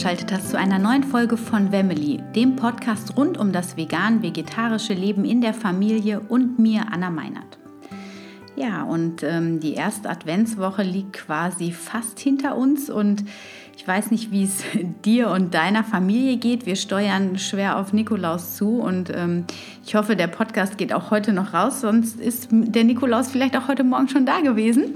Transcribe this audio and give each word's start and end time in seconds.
eingeschaltet 0.00 0.32
hast 0.32 0.48
zu 0.48 0.56
einer 0.56 0.78
neuen 0.78 1.04
Folge 1.04 1.36
von 1.36 1.72
Family, 1.72 2.22
dem 2.34 2.56
Podcast 2.56 3.18
rund 3.18 3.36
um 3.36 3.52
das 3.52 3.76
vegan-vegetarische 3.76 4.94
Leben 4.94 5.26
in 5.26 5.42
der 5.42 5.52
Familie 5.52 6.20
und 6.20 6.58
mir, 6.58 6.86
Anna 6.90 7.10
Meinert. 7.10 7.58
Ja, 8.56 8.84
und 8.84 9.22
ähm, 9.22 9.60
die 9.60 9.74
erste 9.74 10.08
Adventswoche 10.08 10.84
liegt 10.84 11.12
quasi 11.12 11.70
fast 11.72 12.18
hinter 12.18 12.56
uns 12.56 12.88
und 12.88 13.26
ich 13.76 13.86
weiß 13.86 14.10
nicht, 14.10 14.30
wie 14.30 14.44
es 14.44 14.64
dir 15.04 15.28
und 15.28 15.52
deiner 15.52 15.84
Familie 15.84 16.38
geht. 16.38 16.64
Wir 16.64 16.76
steuern 16.76 17.38
schwer 17.38 17.76
auf 17.76 17.92
Nikolaus 17.92 18.56
zu 18.56 18.80
und 18.80 19.10
ähm, 19.14 19.44
ich 19.84 19.96
hoffe, 19.96 20.16
der 20.16 20.28
Podcast 20.28 20.78
geht 20.78 20.94
auch 20.94 21.10
heute 21.10 21.34
noch 21.34 21.52
raus, 21.52 21.82
sonst 21.82 22.18
ist 22.18 22.48
der 22.50 22.84
Nikolaus 22.84 23.30
vielleicht 23.30 23.54
auch 23.54 23.68
heute 23.68 23.84
Morgen 23.84 24.08
schon 24.08 24.24
da 24.24 24.40
gewesen. 24.40 24.94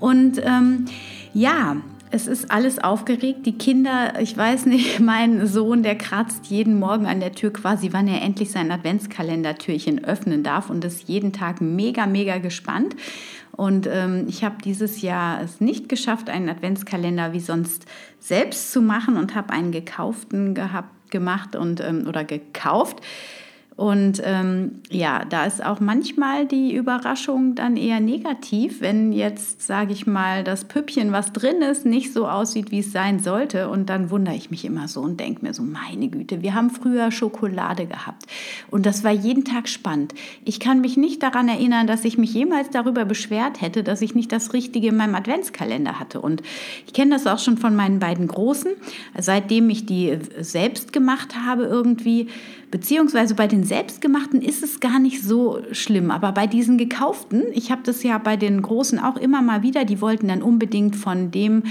Und 0.00 0.38
ähm, 0.44 0.84
ja, 1.32 1.76
es 2.14 2.28
ist 2.28 2.52
alles 2.52 2.78
aufgeregt. 2.78 3.44
Die 3.44 3.58
Kinder, 3.58 4.20
ich 4.20 4.36
weiß 4.36 4.66
nicht, 4.66 5.00
mein 5.00 5.48
Sohn, 5.48 5.82
der 5.82 5.96
kratzt 5.96 6.46
jeden 6.46 6.78
Morgen 6.78 7.06
an 7.06 7.18
der 7.18 7.32
Tür 7.32 7.52
quasi, 7.52 7.92
wann 7.92 8.06
er 8.06 8.22
endlich 8.22 8.52
sein 8.52 8.70
Adventskalendertürchen 8.70 10.04
öffnen 10.04 10.44
darf 10.44 10.70
und 10.70 10.84
ist 10.84 11.08
jeden 11.08 11.32
Tag 11.32 11.60
mega, 11.60 12.06
mega 12.06 12.38
gespannt. 12.38 12.94
Und 13.50 13.88
ähm, 13.90 14.26
ich 14.28 14.44
habe 14.44 14.56
dieses 14.64 15.02
Jahr 15.02 15.42
es 15.42 15.60
nicht 15.60 15.88
geschafft, 15.88 16.30
einen 16.30 16.48
Adventskalender 16.48 17.32
wie 17.32 17.40
sonst 17.40 17.84
selbst 18.20 18.72
zu 18.72 18.80
machen 18.80 19.16
und 19.16 19.34
habe 19.34 19.52
einen 19.52 19.72
gekauften 19.72 20.54
gehabt, 20.54 21.10
gemacht 21.10 21.56
und 21.56 21.80
ähm, 21.80 22.06
oder 22.08 22.22
gekauft. 22.22 23.00
Und 23.76 24.22
ähm, 24.24 24.82
ja, 24.88 25.24
da 25.24 25.46
ist 25.46 25.64
auch 25.64 25.80
manchmal 25.80 26.46
die 26.46 26.74
Überraschung 26.76 27.56
dann 27.56 27.76
eher 27.76 27.98
negativ, 27.98 28.80
wenn 28.80 29.12
jetzt, 29.12 29.62
sage 29.62 29.92
ich 29.92 30.06
mal, 30.06 30.44
das 30.44 30.66
Püppchen, 30.66 31.10
was 31.10 31.32
drin 31.32 31.60
ist, 31.60 31.84
nicht 31.84 32.12
so 32.12 32.28
aussieht, 32.28 32.70
wie 32.70 32.78
es 32.78 32.92
sein 32.92 33.18
sollte. 33.18 33.68
Und 33.68 33.90
dann 33.90 34.10
wundere 34.10 34.36
ich 34.36 34.52
mich 34.52 34.64
immer 34.64 34.86
so 34.86 35.00
und 35.00 35.18
denke 35.18 35.44
mir 35.44 35.54
so, 35.54 35.64
meine 35.64 36.06
Güte, 36.06 36.40
wir 36.40 36.54
haben 36.54 36.70
früher 36.70 37.10
Schokolade 37.10 37.86
gehabt. 37.86 38.26
Und 38.70 38.86
das 38.86 39.02
war 39.02 39.10
jeden 39.10 39.44
Tag 39.44 39.68
spannend. 39.68 40.14
Ich 40.44 40.60
kann 40.60 40.80
mich 40.80 40.96
nicht 40.96 41.20
daran 41.24 41.48
erinnern, 41.48 41.88
dass 41.88 42.04
ich 42.04 42.16
mich 42.16 42.32
jemals 42.32 42.70
darüber 42.70 43.04
beschwert 43.04 43.60
hätte, 43.60 43.82
dass 43.82 44.02
ich 44.02 44.14
nicht 44.14 44.30
das 44.30 44.52
Richtige 44.52 44.88
in 44.88 44.96
meinem 44.96 45.16
Adventskalender 45.16 45.98
hatte. 45.98 46.20
Und 46.20 46.42
ich 46.86 46.92
kenne 46.92 47.10
das 47.10 47.26
auch 47.26 47.40
schon 47.40 47.58
von 47.58 47.74
meinen 47.74 47.98
beiden 47.98 48.28
Großen. 48.28 48.70
Seitdem 49.18 49.68
ich 49.68 49.84
die 49.84 50.16
selbst 50.38 50.92
gemacht 50.92 51.34
habe 51.44 51.64
irgendwie, 51.64 52.28
Beziehungsweise 52.74 53.36
bei 53.36 53.46
den 53.46 53.62
selbstgemachten 53.64 54.42
ist 54.42 54.62
es 54.62 54.80
gar 54.80 54.98
nicht 54.98 55.22
so 55.22 55.60
schlimm. 55.72 56.10
Aber 56.10 56.32
bei 56.32 56.46
diesen 56.46 56.78
gekauften, 56.78 57.44
ich 57.52 57.70
habe 57.70 57.82
das 57.84 58.02
ja 58.02 58.18
bei 58.18 58.36
den 58.36 58.62
Großen 58.62 58.98
auch 58.98 59.16
immer 59.16 59.42
mal 59.42 59.62
wieder, 59.62 59.84
die 59.84 60.00
wollten 60.00 60.28
dann 60.28 60.42
unbedingt 60.42 60.96
von 60.96 61.30
dem 61.30 61.64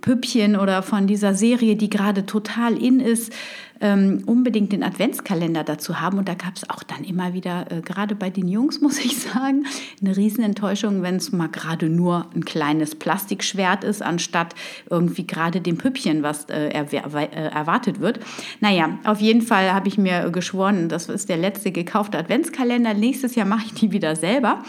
Püppchen 0.00 0.56
oder 0.56 0.82
von 0.82 1.06
dieser 1.06 1.34
Serie, 1.34 1.76
die 1.76 1.90
gerade 1.90 2.26
total 2.26 2.80
in 2.80 3.00
ist, 3.00 3.32
ähm, 3.80 4.22
unbedingt 4.26 4.72
den 4.72 4.82
Adventskalender 4.82 5.64
dazu 5.64 6.00
haben. 6.00 6.18
Und 6.18 6.28
da 6.28 6.34
gab 6.34 6.56
es 6.56 6.68
auch 6.68 6.82
dann 6.82 7.04
immer 7.04 7.32
wieder, 7.32 7.70
äh, 7.70 7.80
gerade 7.80 8.14
bei 8.14 8.30
den 8.30 8.48
Jungs, 8.48 8.80
muss 8.86 8.98
ich 8.98 9.18
sagen, 9.18 9.66
eine 10.00 10.16
Riesenenttäuschung, 10.16 11.02
wenn 11.02 11.16
es 11.16 11.32
mal 11.32 11.48
gerade 11.48 11.88
nur 11.88 12.26
ein 12.34 12.44
kleines 12.44 12.94
Plastikschwert 12.94 13.84
ist, 13.84 14.02
anstatt 14.02 14.54
irgendwie 14.90 15.26
gerade 15.26 15.60
dem 15.60 15.78
Püppchen, 15.78 16.22
was 16.22 16.48
äh, 16.48 16.68
äh, 16.68 17.26
erwartet 17.48 18.00
wird. 18.00 18.20
Naja, 18.60 18.98
auf 19.04 19.20
jeden 19.20 19.42
Fall 19.42 19.72
habe 19.72 19.88
ich 19.88 19.98
mir 19.98 20.30
geschworen, 20.30 20.88
das 20.88 21.08
ist 21.08 21.28
der 21.28 21.36
letzte 21.36 21.72
gekaufte 21.72 22.18
Adventskalender. 22.18 22.94
Nächstes 22.94 23.34
Jahr 23.34 23.46
mache 23.46 23.66
ich 23.66 23.74
die 23.74 23.92
wieder 23.92 24.16
selber. 24.16 24.62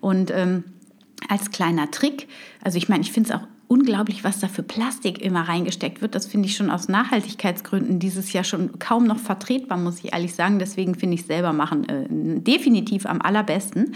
Und 0.00 0.30
ähm, 0.30 0.64
als 1.28 1.50
kleiner 1.50 1.90
Trick, 1.90 2.28
also 2.62 2.78
ich 2.78 2.88
meine, 2.88 3.02
ich 3.02 3.12
finde 3.12 3.30
es 3.30 3.36
auch 3.36 3.46
unglaublich, 3.68 4.24
was 4.24 4.40
da 4.40 4.48
für 4.48 4.62
Plastik 4.62 5.20
immer 5.20 5.42
reingesteckt 5.42 6.00
wird. 6.00 6.14
Das 6.14 6.26
finde 6.26 6.48
ich 6.48 6.56
schon 6.56 6.70
aus 6.70 6.88
Nachhaltigkeitsgründen 6.88 7.98
dieses 7.98 8.32
Jahr 8.32 8.44
schon 8.44 8.78
kaum 8.78 9.04
noch 9.04 9.18
vertretbar, 9.18 9.76
muss 9.76 10.02
ich 10.02 10.14
ehrlich 10.14 10.34
sagen. 10.34 10.58
Deswegen 10.58 10.94
finde 10.94 11.16
ich 11.16 11.26
selber 11.26 11.52
machen 11.52 11.86
äh, 11.88 12.06
definitiv 12.40 13.04
am 13.04 13.20
allerbesten. 13.20 13.94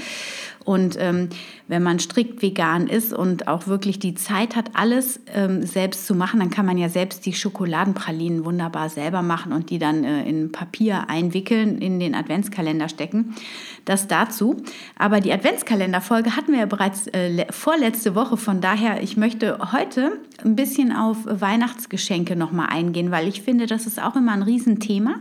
Und 0.64 0.96
ähm, 1.00 1.30
wenn 1.68 1.82
man 1.82 1.98
strikt 1.98 2.42
vegan 2.42 2.86
ist 2.86 3.12
und 3.12 3.48
auch 3.48 3.66
wirklich 3.66 3.98
die 3.98 4.14
Zeit 4.14 4.54
hat, 4.56 4.70
alles 4.74 5.20
ähm, 5.34 5.64
selbst 5.64 6.06
zu 6.06 6.14
machen, 6.14 6.40
dann 6.40 6.50
kann 6.50 6.66
man 6.66 6.78
ja 6.78 6.88
selbst 6.88 7.26
die 7.26 7.32
Schokoladenpralinen 7.32 8.44
wunderbar 8.44 8.88
selber 8.88 9.22
machen 9.22 9.52
und 9.52 9.70
die 9.70 9.78
dann 9.78 10.04
äh, 10.04 10.28
in 10.28 10.52
Papier 10.52 11.08
einwickeln, 11.08 11.78
in 11.78 11.98
den 11.98 12.14
Adventskalender 12.14 12.88
stecken. 12.88 13.34
Das 13.84 14.06
dazu. 14.06 14.62
Aber 14.96 15.20
die 15.20 15.32
Adventskalenderfolge 15.32 16.36
hatten 16.36 16.52
wir 16.52 16.60
ja 16.60 16.66
bereits 16.66 17.08
äh, 17.08 17.46
vorletzte 17.50 18.14
Woche. 18.14 18.36
Von 18.36 18.60
daher, 18.60 19.02
ich 19.02 19.16
möchte 19.16 19.61
heute 19.70 20.18
ein 20.44 20.56
bisschen 20.56 20.92
auf 20.92 21.18
Weihnachtsgeschenke 21.24 22.34
nochmal 22.34 22.68
eingehen, 22.70 23.10
weil 23.10 23.28
ich 23.28 23.42
finde, 23.42 23.66
das 23.66 23.86
ist 23.86 24.02
auch 24.02 24.16
immer 24.16 24.32
ein 24.32 24.42
Riesenthema. 24.42 25.16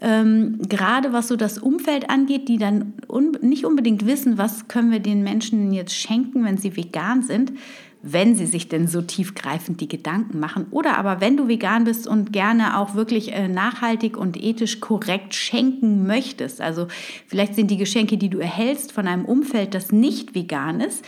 Ähm, 0.00 0.58
gerade 0.68 1.12
was 1.12 1.28
so 1.28 1.36
das 1.36 1.58
Umfeld 1.58 2.10
angeht, 2.10 2.48
die 2.48 2.58
dann 2.58 2.94
un 3.08 3.38
nicht 3.42 3.64
unbedingt 3.64 4.06
wissen, 4.06 4.38
was 4.38 4.66
können 4.66 4.90
wir 4.90 4.98
den 4.98 5.22
Menschen 5.22 5.72
jetzt 5.72 5.94
schenken, 5.94 6.44
wenn 6.44 6.58
sie 6.58 6.76
vegan 6.76 7.22
sind, 7.22 7.52
wenn 8.02 8.34
sie 8.34 8.44
sich 8.44 8.68
denn 8.68 8.86
so 8.86 9.00
tiefgreifend 9.00 9.80
die 9.80 9.88
Gedanken 9.88 10.38
machen. 10.38 10.66
Oder 10.70 10.98
aber 10.98 11.20
wenn 11.20 11.36
du 11.36 11.48
vegan 11.48 11.84
bist 11.84 12.06
und 12.06 12.32
gerne 12.32 12.76
auch 12.76 12.94
wirklich 12.94 13.32
äh, 13.32 13.48
nachhaltig 13.48 14.16
und 14.18 14.36
ethisch 14.36 14.80
korrekt 14.80 15.34
schenken 15.34 16.06
möchtest. 16.06 16.60
Also 16.60 16.88
vielleicht 17.26 17.54
sind 17.54 17.70
die 17.70 17.78
Geschenke, 17.78 18.18
die 18.18 18.28
du 18.28 18.38
erhältst 18.38 18.92
von 18.92 19.06
einem 19.06 19.24
Umfeld, 19.24 19.74
das 19.74 19.90
nicht 19.90 20.34
vegan 20.34 20.80
ist, 20.80 21.04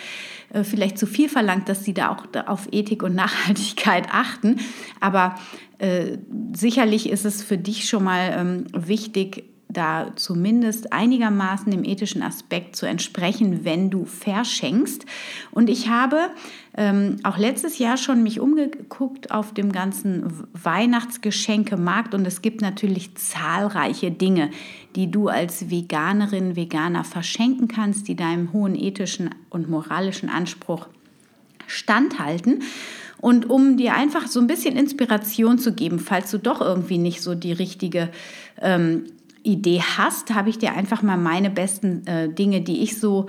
äh, 0.50 0.64
vielleicht 0.64 0.98
zu 0.98 1.06
viel 1.06 1.28
verlangt, 1.28 1.68
dass 1.68 1.84
sie 1.84 1.94
da 1.94 2.10
auch 2.10 2.26
auf 2.46 2.68
Ethik 2.72 3.02
und 3.02 3.14
Nachhaltigkeit 3.14 4.08
achten. 4.12 4.60
Aber 5.00 5.36
äh, 5.78 6.18
sicherlich 6.54 7.08
ist 7.08 7.24
es 7.24 7.42
für 7.42 7.58
dich 7.58 7.88
schon 7.88 8.04
mal 8.04 8.34
ähm, 8.36 8.66
wichtig, 8.72 9.55
da 9.76 10.12
zumindest 10.16 10.92
einigermaßen 10.92 11.70
dem 11.70 11.84
ethischen 11.84 12.22
Aspekt 12.22 12.76
zu 12.76 12.86
entsprechen, 12.86 13.64
wenn 13.64 13.90
du 13.90 14.04
verschenkst. 14.04 15.04
Und 15.50 15.68
ich 15.68 15.88
habe 15.88 16.30
ähm, 16.76 17.16
auch 17.22 17.38
letztes 17.38 17.78
Jahr 17.78 17.96
schon 17.96 18.22
mich 18.22 18.40
umgeguckt 18.40 19.30
auf 19.30 19.52
dem 19.52 19.72
ganzen 19.72 20.46
Weihnachtsgeschenkemarkt 20.52 22.14
und 22.14 22.26
es 22.26 22.42
gibt 22.42 22.60
natürlich 22.60 23.14
zahlreiche 23.16 24.10
Dinge, 24.10 24.50
die 24.94 25.10
du 25.10 25.28
als 25.28 25.70
Veganerin, 25.70 26.56
Veganer 26.56 27.04
verschenken 27.04 27.68
kannst, 27.68 28.08
die 28.08 28.16
deinem 28.16 28.52
hohen 28.52 28.74
ethischen 28.74 29.30
und 29.50 29.68
moralischen 29.68 30.28
Anspruch 30.28 30.88
standhalten. 31.66 32.62
Und 33.18 33.48
um 33.48 33.76
dir 33.76 33.94
einfach 33.94 34.26
so 34.26 34.40
ein 34.40 34.46
bisschen 34.46 34.76
Inspiration 34.76 35.58
zu 35.58 35.72
geben, 35.72 35.98
falls 35.98 36.30
du 36.30 36.38
doch 36.38 36.60
irgendwie 36.60 36.98
nicht 36.98 37.22
so 37.22 37.34
die 37.34 37.52
richtige 37.52 38.10
ähm, 38.60 39.04
Idee 39.46 39.80
hast, 39.80 40.34
habe 40.34 40.50
ich 40.50 40.58
dir 40.58 40.72
einfach 40.74 41.02
mal 41.02 41.16
meine 41.16 41.50
besten 41.50 42.06
äh, 42.06 42.28
Dinge, 42.28 42.60
die 42.60 42.82
ich 42.82 42.98
so 42.98 43.26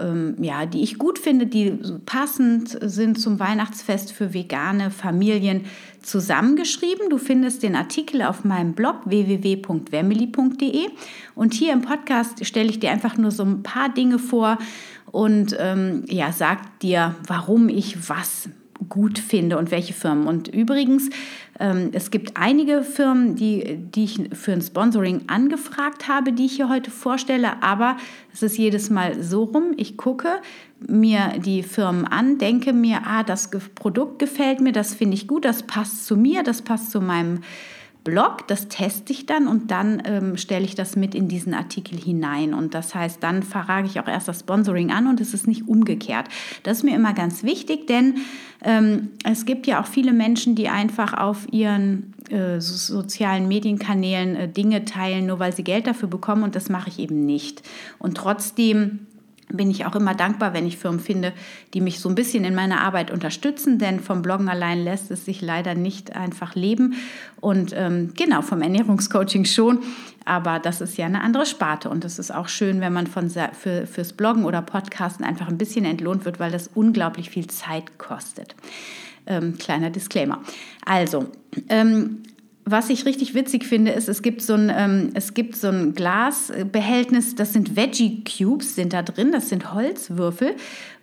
ähm, 0.00 0.36
ja, 0.40 0.66
die 0.66 0.82
ich 0.82 0.98
gut 0.98 1.18
finde, 1.18 1.46
die 1.46 1.78
passend 2.06 2.78
sind 2.80 3.20
zum 3.20 3.38
Weihnachtsfest 3.38 4.12
für 4.12 4.34
vegane 4.34 4.90
Familien 4.90 5.62
zusammengeschrieben. 6.02 7.10
Du 7.10 7.18
findest 7.18 7.62
den 7.62 7.76
Artikel 7.76 8.22
auf 8.22 8.44
meinem 8.44 8.72
Blog 8.72 9.00
www.wemily.de 9.04 10.86
und 11.34 11.54
hier 11.54 11.72
im 11.72 11.82
Podcast 11.82 12.44
stelle 12.44 12.70
ich 12.70 12.80
dir 12.80 12.90
einfach 12.90 13.16
nur 13.16 13.30
so 13.30 13.44
ein 13.44 13.62
paar 13.62 13.88
Dinge 13.88 14.18
vor 14.18 14.58
und 15.10 15.56
ähm, 15.58 16.04
ja, 16.08 16.32
sag 16.32 16.80
dir, 16.80 17.14
warum 17.26 17.68
ich 17.68 18.08
was 18.08 18.48
gut 18.88 19.18
finde 19.18 19.58
und 19.58 19.70
welche 19.70 19.94
Firmen. 19.94 20.26
Und 20.26 20.48
übrigens, 20.48 21.08
es 21.56 22.10
gibt 22.10 22.36
einige 22.36 22.82
Firmen, 22.82 23.36
die, 23.36 23.76
die 23.76 24.04
ich 24.04 24.20
für 24.32 24.52
ein 24.52 24.60
Sponsoring 24.60 25.22
angefragt 25.28 26.08
habe, 26.08 26.32
die 26.32 26.46
ich 26.46 26.56
hier 26.56 26.68
heute 26.68 26.90
vorstelle, 26.90 27.62
aber 27.62 27.96
es 28.32 28.42
ist 28.42 28.58
jedes 28.58 28.90
Mal 28.90 29.22
so 29.22 29.44
rum, 29.44 29.72
ich 29.76 29.96
gucke 29.96 30.40
mir 30.80 31.34
die 31.38 31.62
Firmen 31.62 32.06
an, 32.06 32.38
denke 32.38 32.72
mir, 32.72 33.02
ah, 33.04 33.22
das 33.22 33.50
Produkt 33.76 34.18
gefällt 34.18 34.60
mir, 34.60 34.72
das 34.72 34.94
finde 34.94 35.14
ich 35.14 35.28
gut, 35.28 35.44
das 35.44 35.62
passt 35.62 36.06
zu 36.06 36.16
mir, 36.16 36.42
das 36.42 36.62
passt 36.62 36.90
zu 36.90 37.00
meinem 37.00 37.40
Blog, 38.04 38.46
das 38.48 38.68
teste 38.68 39.14
ich 39.14 39.24
dann 39.24 39.48
und 39.48 39.70
dann 39.70 40.02
ähm, 40.04 40.36
stelle 40.36 40.64
ich 40.64 40.74
das 40.74 40.94
mit 40.94 41.14
in 41.14 41.26
diesen 41.26 41.54
Artikel 41.54 41.98
hinein. 41.98 42.52
Und 42.52 42.74
das 42.74 42.94
heißt, 42.94 43.22
dann 43.22 43.42
frage 43.42 43.86
ich 43.86 43.98
auch 43.98 44.06
erst 44.06 44.28
das 44.28 44.40
Sponsoring 44.40 44.92
an 44.92 45.06
und 45.06 45.22
es 45.22 45.32
ist 45.32 45.48
nicht 45.48 45.66
umgekehrt. 45.66 46.26
Das 46.62 46.78
ist 46.78 46.84
mir 46.84 46.94
immer 46.94 47.14
ganz 47.14 47.42
wichtig, 47.42 47.86
denn 47.86 48.16
ähm, 48.62 49.08
es 49.24 49.46
gibt 49.46 49.66
ja 49.66 49.80
auch 49.80 49.86
viele 49.86 50.12
Menschen, 50.12 50.54
die 50.54 50.68
einfach 50.68 51.14
auf 51.14 51.46
ihren 51.50 52.12
äh, 52.28 52.60
sozialen 52.60 53.48
Medienkanälen 53.48 54.36
äh, 54.36 54.48
Dinge 54.48 54.84
teilen, 54.84 55.26
nur 55.26 55.38
weil 55.38 55.54
sie 55.54 55.64
Geld 55.64 55.86
dafür 55.86 56.08
bekommen 56.08 56.42
und 56.42 56.54
das 56.54 56.68
mache 56.68 56.90
ich 56.90 56.98
eben 56.98 57.24
nicht. 57.24 57.62
Und 57.98 58.18
trotzdem 58.18 59.06
bin 59.48 59.70
ich 59.70 59.86
auch 59.86 59.94
immer 59.94 60.14
dankbar, 60.14 60.54
wenn 60.54 60.66
ich 60.66 60.78
Firmen 60.78 61.00
finde, 61.00 61.32
die 61.74 61.80
mich 61.80 62.00
so 62.00 62.08
ein 62.08 62.14
bisschen 62.14 62.44
in 62.44 62.54
meiner 62.54 62.80
Arbeit 62.80 63.10
unterstützen, 63.10 63.78
denn 63.78 64.00
vom 64.00 64.22
Bloggen 64.22 64.48
allein 64.48 64.82
lässt 64.82 65.10
es 65.10 65.24
sich 65.24 65.40
leider 65.42 65.74
nicht 65.74 66.16
einfach 66.16 66.54
leben. 66.54 66.94
Und 67.40 67.72
ähm, 67.76 68.12
genau, 68.16 68.42
vom 68.42 68.62
Ernährungscoaching 68.62 69.44
schon, 69.44 69.80
aber 70.24 70.58
das 70.58 70.80
ist 70.80 70.96
ja 70.96 71.06
eine 71.06 71.20
andere 71.20 71.46
Sparte 71.46 71.90
und 71.90 72.04
es 72.04 72.18
ist 72.18 72.34
auch 72.34 72.48
schön, 72.48 72.80
wenn 72.80 72.92
man 72.92 73.06
von, 73.06 73.30
für, 73.30 73.86
fürs 73.86 74.12
Bloggen 74.12 74.44
oder 74.44 74.62
Podcasten 74.62 75.24
einfach 75.24 75.48
ein 75.48 75.58
bisschen 75.58 75.84
entlohnt 75.84 76.24
wird, 76.24 76.40
weil 76.40 76.50
das 76.50 76.70
unglaublich 76.74 77.30
viel 77.30 77.46
Zeit 77.46 77.98
kostet. 77.98 78.54
Ähm, 79.26 79.56
kleiner 79.58 79.90
Disclaimer. 79.90 80.40
Also, 80.84 81.26
ähm, 81.68 82.22
was 82.66 82.88
ich 82.88 83.04
richtig 83.04 83.34
witzig 83.34 83.66
finde, 83.66 83.92
ist, 83.92 84.08
es 84.08 84.22
gibt 84.22 84.40
so 84.40 84.54
ein, 84.54 84.72
ähm, 84.74 85.10
es 85.12 85.34
gibt 85.34 85.54
so 85.54 85.68
ein 85.68 85.92
Glasbehältnis, 85.92 87.34
das 87.34 87.52
sind 87.52 87.76
Veggie 87.76 88.24
Cubes, 88.24 88.74
sind 88.74 88.94
da 88.94 89.02
drin, 89.02 89.32
das 89.32 89.50
sind 89.50 89.74
Holzwürfel, 89.74 90.56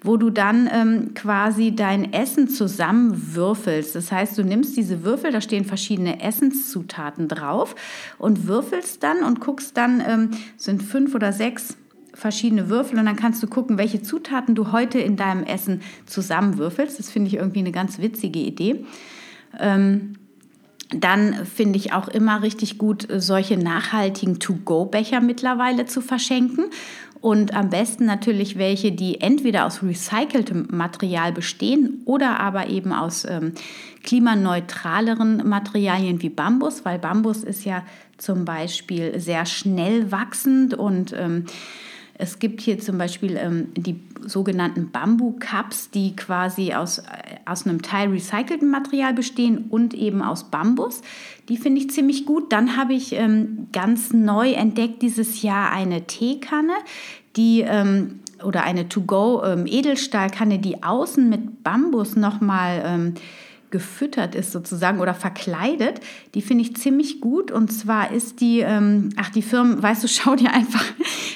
wo 0.03 0.17
du 0.17 0.31
dann 0.31 0.67
ähm, 0.73 1.13
quasi 1.13 1.75
dein 1.75 2.13
Essen 2.13 2.49
zusammenwürfelst. 2.49 3.95
Das 3.95 4.11
heißt, 4.11 4.37
du 4.39 4.43
nimmst 4.43 4.75
diese 4.75 5.03
Würfel, 5.03 5.31
da 5.31 5.39
stehen 5.39 5.63
verschiedene 5.63 6.21
Essenszutaten 6.21 7.27
drauf 7.27 7.75
und 8.17 8.47
würfelst 8.47 9.03
dann 9.03 9.23
und 9.23 9.39
guckst 9.39 9.77
dann, 9.77 10.03
ähm, 10.05 10.31
sind 10.57 10.81
fünf 10.81 11.13
oder 11.13 11.31
sechs 11.31 11.77
verschiedene 12.13 12.69
Würfel 12.69 12.97
und 12.97 13.05
dann 13.05 13.15
kannst 13.15 13.41
du 13.43 13.47
gucken, 13.47 13.77
welche 13.77 14.01
Zutaten 14.01 14.55
du 14.55 14.71
heute 14.71 14.99
in 14.99 15.15
deinem 15.15 15.43
Essen 15.43 15.81
zusammenwürfelst. 16.07 16.97
Das 16.97 17.11
finde 17.11 17.27
ich 17.27 17.35
irgendwie 17.35 17.59
eine 17.59 17.71
ganz 17.71 17.99
witzige 17.99 18.39
Idee. 18.39 18.83
Ähm, 19.59 20.13
dann 20.93 21.45
finde 21.45 21.77
ich 21.77 21.93
auch 21.93 22.07
immer 22.07 22.41
richtig 22.41 22.77
gut, 22.77 23.07
solche 23.17 23.57
nachhaltigen 23.57 24.39
To-Go-Becher 24.39 25.21
mittlerweile 25.21 25.85
zu 25.85 26.01
verschenken. 26.01 26.65
Und 27.21 27.53
am 27.53 27.69
besten 27.69 28.05
natürlich 28.05 28.57
welche, 28.57 28.91
die 28.91 29.21
entweder 29.21 29.67
aus 29.67 29.83
recyceltem 29.83 30.67
Material 30.71 31.31
bestehen 31.31 32.01
oder 32.05 32.39
aber 32.39 32.67
eben 32.67 32.91
aus 32.93 33.25
ähm, 33.25 33.53
klimaneutraleren 34.03 35.47
Materialien 35.47 36.23
wie 36.23 36.29
Bambus, 36.29 36.83
weil 36.83 36.97
Bambus 36.97 37.43
ist 37.43 37.63
ja 37.63 37.83
zum 38.17 38.43
Beispiel 38.43 39.19
sehr 39.19 39.45
schnell 39.45 40.11
wachsend 40.11 40.73
und 40.73 41.13
ähm, 41.15 41.45
es 42.21 42.37
gibt 42.37 42.61
hier 42.61 42.77
zum 42.77 42.99
Beispiel 42.99 43.35
ähm, 43.35 43.69
die 43.75 43.99
sogenannten 44.21 44.91
Bambu-Cups, 44.91 45.89
die 45.89 46.15
quasi 46.15 46.71
aus, 46.73 46.99
äh, 46.99 47.03
aus 47.45 47.65
einem 47.65 47.81
Teil 47.81 48.09
recycelten 48.09 48.69
Material 48.69 49.13
bestehen 49.13 49.65
und 49.69 49.95
eben 49.95 50.21
aus 50.21 50.51
Bambus. 50.51 51.01
Die 51.49 51.57
finde 51.57 51.81
ich 51.81 51.89
ziemlich 51.89 52.27
gut. 52.27 52.53
Dann 52.53 52.77
habe 52.77 52.93
ich 52.93 53.13
ähm, 53.13 53.67
ganz 53.73 54.13
neu 54.13 54.51
entdeckt 54.51 55.01
dieses 55.01 55.41
Jahr 55.41 55.71
eine 55.71 56.05
Teekanne, 56.05 56.73
die 57.35 57.61
ähm, 57.61 58.19
oder 58.43 58.63
eine 58.63 58.87
To-Go 58.87 59.41
ähm, 59.43 59.65
die 59.65 60.83
außen 60.83 61.27
mit 61.27 61.63
Bambus 61.63 62.15
nochmal 62.15 62.83
ähm, 62.85 63.13
gefüttert 63.71 64.35
ist 64.35 64.51
sozusagen 64.51 64.99
oder 64.99 65.13
verkleidet, 65.13 66.01
die 66.35 66.41
finde 66.41 66.63
ich 66.63 66.75
ziemlich 66.75 67.21
gut. 67.21 67.51
Und 67.51 67.71
zwar 67.71 68.11
ist 68.11 68.41
die, 68.41 68.59
ähm, 68.59 69.09
ach 69.15 69.29
die 69.29 69.41
Firmen, 69.41 69.81
weißt 69.81 70.03
du, 70.03 70.07
schau 70.09 70.35
dir 70.35 70.53
einfach, 70.53 70.83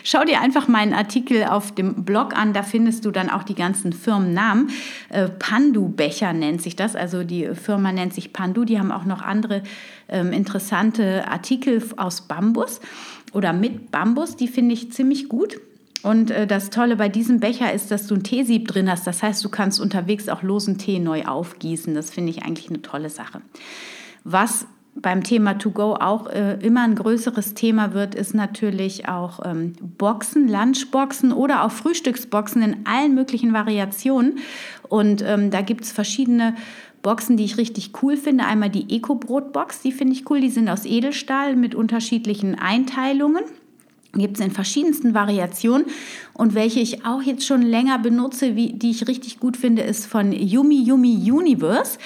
schau 0.03 0.23
dir 0.23 0.41
einfach 0.41 0.67
meinen 0.67 0.93
Artikel 0.93 1.45
auf 1.45 1.73
dem 1.73 2.03
Blog 2.05 2.37
an, 2.37 2.53
da 2.53 2.63
findest 2.63 3.05
du 3.05 3.11
dann 3.11 3.29
auch 3.29 3.43
die 3.43 3.55
ganzen 3.55 3.93
Firmennamen. 3.93 4.69
Äh, 5.09 5.29
Pandu 5.29 5.87
Becher 5.89 6.33
nennt 6.33 6.61
sich 6.61 6.75
das, 6.75 6.95
also 6.95 7.23
die 7.23 7.49
Firma 7.55 7.91
nennt 7.91 8.13
sich 8.13 8.33
Pandu, 8.33 8.65
die 8.65 8.77
haben 8.77 8.91
auch 8.91 9.05
noch 9.05 9.21
andere 9.21 9.63
ähm, 10.09 10.31
interessante 10.31 11.27
Artikel 11.27 11.81
aus 11.97 12.21
Bambus 12.21 12.79
oder 13.33 13.53
mit 13.53 13.91
Bambus, 13.91 14.35
die 14.35 14.47
finde 14.47 14.73
ich 14.73 14.91
ziemlich 14.91 15.27
gut. 15.27 15.59
Und 16.03 16.31
äh, 16.31 16.45
das 16.45 16.69
Tolle 16.69 16.95
bei 16.95 17.09
diesem 17.09 17.39
Becher 17.39 17.73
ist, 17.73 17.91
dass 17.91 18.07
du 18.07 18.15
ein 18.15 18.23
Teesieb 18.23 18.67
drin 18.67 18.89
hast. 18.89 19.07
Das 19.07 19.23
heißt, 19.23 19.43
du 19.43 19.49
kannst 19.49 19.79
unterwegs 19.79 20.29
auch 20.29 20.43
losen 20.43 20.77
Tee 20.77 20.99
neu 20.99 21.25
aufgießen. 21.25 21.93
Das 21.95 22.11
finde 22.11 22.31
ich 22.31 22.43
eigentlich 22.43 22.69
eine 22.69 22.81
tolle 22.81 23.09
Sache. 23.09 23.41
Was 24.23 24.67
beim 24.95 25.23
Thema 25.23 25.57
To 25.57 25.71
Go 25.71 25.93
auch 25.93 26.27
äh, 26.27 26.57
immer 26.61 26.83
ein 26.83 26.95
größeres 26.95 27.53
Thema 27.53 27.93
wird, 27.93 28.15
ist 28.15 28.33
natürlich 28.33 29.09
auch 29.09 29.45
ähm, 29.45 29.73
Boxen, 29.97 30.47
Lunchboxen 30.47 31.33
oder 31.33 31.65
auch 31.65 31.71
Frühstücksboxen 31.71 32.61
in 32.61 32.85
allen 32.85 33.13
möglichen 33.13 33.51
Variationen. 33.51 34.39
Und 34.87 35.21
ähm, 35.21 35.51
da 35.51 35.61
gibt 35.61 35.83
es 35.83 35.91
verschiedene 35.91 36.55
Boxen, 37.01 37.35
die 37.35 37.43
ich 37.43 37.57
richtig 37.57 37.91
cool 38.01 38.15
finde. 38.15 38.45
Einmal 38.45 38.69
die 38.69 38.95
Eco-Brot-Box, 38.95 39.81
die 39.81 39.91
finde 39.91 40.13
ich 40.13 40.29
cool. 40.29 40.39
Die 40.39 40.49
sind 40.49 40.69
aus 40.69 40.85
Edelstahl 40.85 41.55
mit 41.55 41.75
unterschiedlichen 41.75 42.57
Einteilungen. 42.57 43.43
Gibt 44.15 44.39
es 44.39 44.45
in 44.45 44.51
verschiedensten 44.51 45.13
Variationen. 45.13 45.87
Und 46.33 46.53
welche 46.53 46.79
ich 46.79 47.05
auch 47.05 47.21
jetzt 47.21 47.45
schon 47.45 47.61
länger 47.61 47.99
benutze, 47.99 48.55
wie, 48.55 48.73
die 48.73 48.91
ich 48.91 49.07
richtig 49.07 49.39
gut 49.39 49.57
finde, 49.57 49.81
ist 49.81 50.05
von 50.05 50.31
Yumi 50.31 50.83
Yumi 50.83 51.31
Universe. 51.31 51.97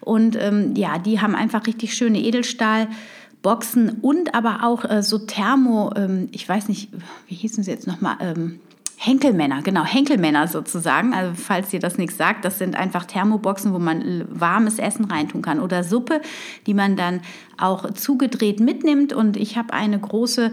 Und 0.00 0.36
ähm, 0.40 0.74
ja, 0.76 0.98
die 0.98 1.20
haben 1.20 1.34
einfach 1.34 1.66
richtig 1.66 1.94
schöne 1.94 2.20
Edelstahlboxen 2.20 3.98
und 4.00 4.34
aber 4.34 4.64
auch 4.64 4.84
äh, 4.84 5.02
so 5.02 5.18
Thermo, 5.18 5.92
ähm, 5.96 6.28
ich 6.32 6.48
weiß 6.48 6.68
nicht, 6.68 6.90
wie 7.26 7.34
hießen 7.34 7.62
sie 7.62 7.70
jetzt 7.70 7.86
nochmal? 7.86 8.16
Ähm, 8.20 8.60
Henkelmänner, 9.00 9.62
genau, 9.62 9.84
Henkelmänner 9.84 10.48
sozusagen. 10.48 11.14
Also 11.14 11.32
falls 11.36 11.72
ihr 11.72 11.78
das 11.78 11.98
nichts 11.98 12.16
sagt, 12.16 12.44
das 12.44 12.58
sind 12.58 12.74
einfach 12.74 13.04
Thermoboxen, 13.04 13.72
wo 13.72 13.78
man 13.78 14.24
warmes 14.28 14.80
Essen 14.80 15.04
reintun 15.04 15.40
kann 15.40 15.60
oder 15.60 15.84
Suppe, 15.84 16.20
die 16.66 16.74
man 16.74 16.96
dann 16.96 17.20
auch 17.56 17.92
zugedreht 17.92 18.58
mitnimmt. 18.58 19.12
Und 19.12 19.36
ich 19.36 19.56
habe 19.56 19.72
eine 19.72 20.00
große 20.00 20.50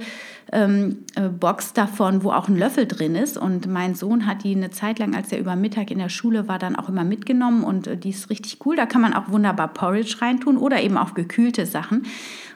ähm, 0.52 1.06
äh, 1.16 1.30
Box 1.30 1.74
davon, 1.74 2.24
wo 2.24 2.32
auch 2.32 2.48
ein 2.48 2.58
Löffel 2.58 2.86
drin 2.86 3.16
ist. 3.16 3.38
Und 3.38 3.68
mein 3.68 3.96
Sohn 3.96 4.26
hat 4.26 4.44
die 4.44 4.56
eine 4.56 4.70
Zeit 4.70 5.00
lang, 5.00 5.16
als 5.16 5.32
er 5.32 5.40
über 5.40 5.56
Mittag 5.56 5.92
in 5.92 6.00
der 6.00 6.10
Schule 6.10 6.48
war, 6.48 6.60
dann 6.60 6.76
auch 6.76 6.90
immer 6.90 7.04
mitgenommen. 7.04 7.64
Und 7.64 7.88
äh, 7.88 7.98
die 7.98 8.10
ist 8.10 8.30
richtig 8.30 8.60
cool. 8.66 8.76
Da 8.76 8.86
kann 8.86 9.02
man 9.02 9.14
auch 9.14 9.30
wunderbar 9.30 9.70
Porridge 9.70 10.18
reintun 10.22 10.58
oder 10.58 10.82
eben 10.82 10.98
auch 10.98 11.14
gekühlte 11.14 11.66
Sachen. 11.66 12.06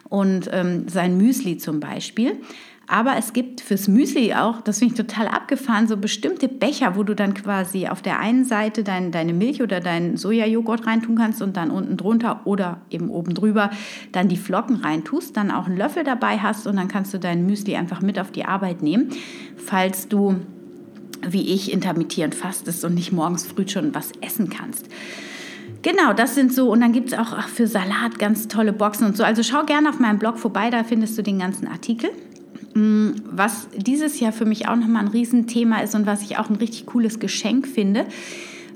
Und 0.07 0.49
ähm, 0.51 0.87
sein 0.87 1.17
Müsli 1.17 1.57
zum 1.57 1.79
Beispiel. 1.79 2.37
Aber 2.91 3.17
es 3.17 3.33
gibt 3.33 3.61
fürs 3.61 3.87
Müsli 3.87 4.33
auch, 4.33 4.61
das 4.61 4.79
finde 4.79 4.95
ich 4.95 5.07
total 5.07 5.27
abgefahren, 5.27 5.87
so 5.87 5.95
bestimmte 5.95 6.47
Becher, 6.47 6.95
wo 6.95 7.03
du 7.03 7.13
dann 7.13 7.35
quasi 7.35 7.87
auf 7.87 8.01
der 8.01 8.17
einen 8.17 8.45
Seite 8.45 8.83
dein, 8.83 9.11
deine 9.11 9.31
Milch 9.31 9.61
oder 9.61 9.79
deinen 9.79 10.17
Sojajoghurt 10.17 10.87
reintun 10.87 11.15
kannst 11.15 11.43
und 11.43 11.55
dann 11.55 11.69
unten 11.69 11.97
drunter 11.97 12.41
oder 12.45 12.81
eben 12.89 13.11
oben 13.11 13.35
drüber 13.35 13.69
dann 14.11 14.27
die 14.27 14.37
Flocken 14.37 14.77
reintust, 14.77 15.37
dann 15.37 15.51
auch 15.51 15.67
einen 15.67 15.77
Löffel 15.77 16.03
dabei 16.03 16.39
hast 16.39 16.65
und 16.65 16.77
dann 16.77 16.87
kannst 16.87 17.13
du 17.13 17.19
dein 17.19 17.45
Müsli 17.45 17.75
einfach 17.75 18.01
mit 18.01 18.17
auf 18.17 18.31
die 18.31 18.45
Arbeit 18.45 18.81
nehmen, 18.81 19.09
falls 19.55 20.07
du 20.07 20.37
wie 21.21 21.53
ich 21.53 21.71
intermittierend 21.71 22.33
fastest 22.33 22.83
und 22.85 22.95
nicht 22.95 23.11
morgens 23.11 23.45
früh 23.45 23.67
schon 23.67 23.93
was 23.93 24.13
essen 24.21 24.49
kannst. 24.49 24.87
Genau, 25.83 26.13
das 26.13 26.33
sind 26.33 26.53
so, 26.53 26.71
und 26.71 26.81
dann 26.81 26.91
gibt 26.91 27.13
es 27.13 27.19
auch 27.19 27.39
für 27.43 27.67
Salat 27.67 28.17
ganz 28.17 28.47
tolle 28.47 28.73
Boxen 28.73 29.05
und 29.05 29.15
so. 29.15 29.23
Also 29.23 29.43
schau 29.43 29.63
gerne 29.63 29.89
auf 29.89 29.99
meinem 29.99 30.17
Blog 30.17 30.39
vorbei, 30.39 30.71
da 30.71 30.83
findest 30.83 31.17
du 31.17 31.21
den 31.21 31.37
ganzen 31.37 31.67
Artikel. 31.67 32.09
Mm, 32.73 33.11
was 33.25 33.67
dieses 33.75 34.19
Jahr 34.19 34.31
für 34.31 34.45
mich 34.45 34.67
auch 34.67 34.75
nochmal 34.75 35.03
ein 35.03 35.09
Riesenthema 35.09 35.79
ist 35.79 35.95
und 35.95 36.05
was 36.05 36.21
ich 36.21 36.37
auch 36.37 36.49
ein 36.49 36.57
richtig 36.57 36.85
cooles 36.85 37.19
Geschenk 37.19 37.67
finde, 37.67 38.05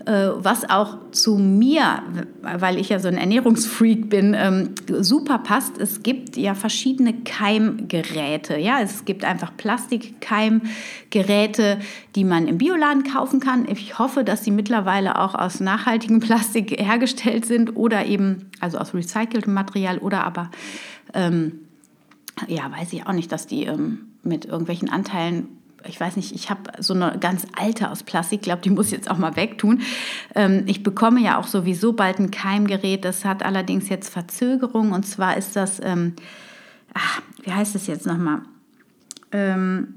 äh, 0.06 0.32
was 0.36 0.70
auch 0.70 0.98
zu 1.12 1.38
mir, 1.38 2.04
weil 2.42 2.78
ich 2.78 2.90
ja 2.90 3.00
so 3.00 3.08
ein 3.08 3.18
Ernährungsfreak 3.18 4.10
bin, 4.10 4.36
ähm, 4.38 4.72
super 5.00 5.38
passt. 5.38 5.78
Es 5.78 6.04
gibt 6.04 6.36
ja 6.36 6.56
verschiedene 6.56 7.14
Keimgeräte. 7.14 8.58
Ja, 8.58 8.82
es 8.82 9.06
gibt 9.06 9.24
einfach 9.24 9.56
Plastikkeimgeräte, 9.56 11.80
die 12.16 12.26
man 12.26 12.48
im 12.48 12.58
Bioladen 12.58 13.04
kaufen 13.04 13.40
kann. 13.40 13.66
Ich 13.70 13.98
hoffe, 13.98 14.26
dass 14.26 14.44
sie 14.44 14.52
mittlerweile 14.52 15.18
auch 15.20 15.36
aus 15.36 15.62
nachhaltigem 15.62 16.20
Plastik 16.20 16.78
hergestellt 16.78 17.46
sind 17.46 17.78
oder 17.78 18.06
eben 18.06 18.50
also 18.60 18.80
aus 18.80 18.94
recyceltem 18.94 19.54
Material 19.54 20.00
oder 20.00 20.26
aber 20.26 20.52
ähm, 21.14 21.60
ja, 22.48 22.72
weiß 22.72 22.94
ich 22.94 23.06
auch 23.08 23.14
nicht, 23.14 23.32
dass 23.32 23.48
die 23.48 23.66
ähm, 23.66 24.08
mit 24.24 24.46
irgendwelchen 24.46 24.90
Anteilen 24.90 25.60
ich 25.86 26.00
weiß 26.00 26.16
nicht, 26.16 26.34
ich 26.34 26.50
habe 26.50 26.72
so 26.80 26.94
eine 26.94 27.18
ganz 27.20 27.46
alte 27.58 27.90
aus 27.90 28.04
Plastik, 28.04 28.42
glaube, 28.42 28.62
die 28.62 28.70
muss 28.70 28.92
jetzt 28.92 29.10
auch 29.12 29.18
mal 29.18 29.36
wegtun. 29.36 29.82
Ähm, 30.36 30.64
ich 30.66 30.84
bekomme 30.84 31.22
ja 31.22 31.38
auch 31.38 31.48
sowieso 31.48 31.94
bald 31.94 32.20
ein 32.20 32.32
Keimgerät, 32.32 33.04
das 33.06 33.26
hat 33.26 33.44
allerdings 33.44 33.90
jetzt 33.90 34.10
Verzögerung 34.10 34.92
und 34.92 35.06
zwar 35.06 35.38
ist 35.38 35.56
das, 35.56 35.82
ähm, 35.84 36.14
ach, 36.94 37.22
wie 37.44 37.52
heißt 37.52 37.76
es 37.76 37.88
jetzt 37.88 38.06
nochmal? 38.06 38.42
Ähm, 39.32 39.96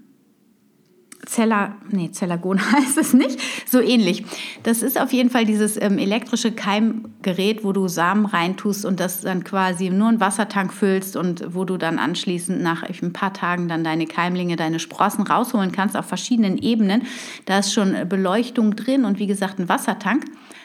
Zeller, 1.27 1.77
nee, 1.91 2.11
Zellagon 2.11 2.61
heißt 2.73 2.97
es 2.97 3.13
nicht, 3.13 3.39
so 3.67 3.81
ähnlich. 3.81 4.25
Das 4.63 4.83
ist 4.83 4.99
auf 5.01 5.13
jeden 5.13 5.29
Fall 5.29 5.45
dieses 5.45 5.81
ähm, 5.81 5.99
elektrische 5.99 6.53
Keimgerät, 6.53 7.65
wo 7.65 7.73
du 7.73 7.89
Samen 7.89 8.27
reintust 8.27 8.85
und 8.87 9.01
das 9.01 9.21
dann 9.21 9.45
quasi 9.45 9.91
nur 9.91 10.09
einen 10.09 10.21
Wassertank 10.21 10.73
füllst 10.73 11.17
und 11.17 11.55
wo 11.55 11.65
du 11.65 11.77
dann 11.77 11.99
anschließend 11.99 12.63
nach 12.63 12.83
ein 12.83 13.13
paar 13.13 13.33
Tagen 13.33 13.69
dann 13.69 13.85
deine 13.85 14.07
Keimlinge, 14.07 14.57
deine 14.57 14.79
Sprossen 14.79 15.27
rausholen 15.27 15.73
kannst 15.73 15.97
auf 15.97 16.07
verschiedenen 16.07 16.59
Ebenen. 16.59 17.03
Da 17.45 17.59
ist 17.59 17.73
schon 17.73 18.09
Beleuchtung 18.09 18.77
drin 18.77 19.05
und 19.05 19.19
wie 19.19 19.27
gesagt 19.27 19.59
ein 19.59 19.69
Wassertank. 19.69 20.25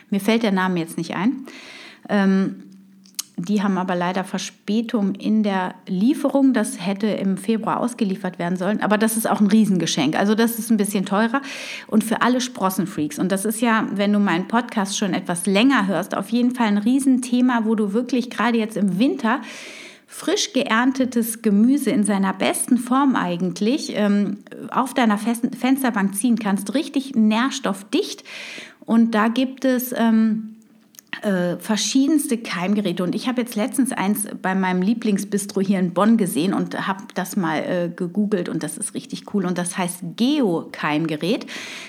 Mir 0.09 0.19
fällt 0.19 0.43
der 0.43 0.51
Name 0.51 0.79
jetzt 0.79 0.97
nicht 0.97 1.15
ein. 1.15 1.45
Ähm, 2.09 2.70
die 3.47 3.63
haben 3.63 3.77
aber 3.77 3.95
leider 3.95 4.23
Verspätung 4.23 5.15
in 5.15 5.43
der 5.43 5.75
Lieferung. 5.87 6.53
Das 6.53 6.85
hätte 6.85 7.07
im 7.07 7.37
Februar 7.37 7.79
ausgeliefert 7.79 8.39
werden 8.39 8.57
sollen. 8.57 8.81
Aber 8.81 8.97
das 8.97 9.17
ist 9.17 9.29
auch 9.29 9.39
ein 9.39 9.47
Riesengeschenk. 9.47 10.17
Also 10.17 10.35
das 10.35 10.59
ist 10.59 10.69
ein 10.69 10.77
bisschen 10.77 11.05
teurer. 11.05 11.41
Und 11.87 12.03
für 12.03 12.21
alle 12.21 12.41
Sprossenfreaks. 12.41 13.19
Und 13.19 13.31
das 13.31 13.45
ist 13.45 13.61
ja, 13.61 13.87
wenn 13.93 14.13
du 14.13 14.19
meinen 14.19 14.47
Podcast 14.47 14.97
schon 14.97 15.13
etwas 15.13 15.45
länger 15.45 15.87
hörst, 15.87 16.15
auf 16.15 16.29
jeden 16.29 16.55
Fall 16.55 16.67
ein 16.67 16.77
Riesenthema, 16.77 17.61
wo 17.65 17.75
du 17.75 17.93
wirklich 17.93 18.29
gerade 18.29 18.57
jetzt 18.57 18.77
im 18.77 18.99
Winter 18.99 19.41
frisch 20.07 20.51
geerntetes 20.51 21.41
Gemüse 21.41 21.89
in 21.91 22.03
seiner 22.03 22.33
besten 22.33 22.77
Form 22.77 23.15
eigentlich 23.15 23.93
ähm, 23.95 24.39
auf 24.69 24.93
deiner 24.93 25.17
Fensterbank 25.17 26.15
ziehen 26.15 26.37
kannst. 26.37 26.73
Richtig 26.73 27.15
nährstoffdicht. 27.15 28.23
Und 28.85 29.15
da 29.15 29.27
gibt 29.27 29.65
es... 29.65 29.93
Ähm, 29.97 30.55
äh, 31.21 31.57
verschiedenste 31.57 32.37
Keimgeräte. 32.37 33.03
Und 33.03 33.13
ich 33.13 33.27
habe 33.27 33.41
jetzt 33.41 33.55
letztens 33.55 33.91
eins 33.91 34.27
bei 34.41 34.55
meinem 34.55 34.81
Lieblingsbistro 34.81 35.59
hier 35.61 35.77
in 35.77 35.93
Bonn 35.93 36.17
gesehen 36.17 36.53
und 36.53 36.87
habe 36.87 37.03
das 37.13 37.35
mal 37.35 37.57
äh, 37.57 37.89
gegoogelt 37.93 38.47
und 38.47 38.63
das 38.63 38.77
ist 38.77 38.93
richtig 38.93 39.33
cool. 39.33 39.45
Und 39.45 39.57
das 39.57 39.77
heißt 39.77 39.99
Geo-Keimgerät. 40.15 41.45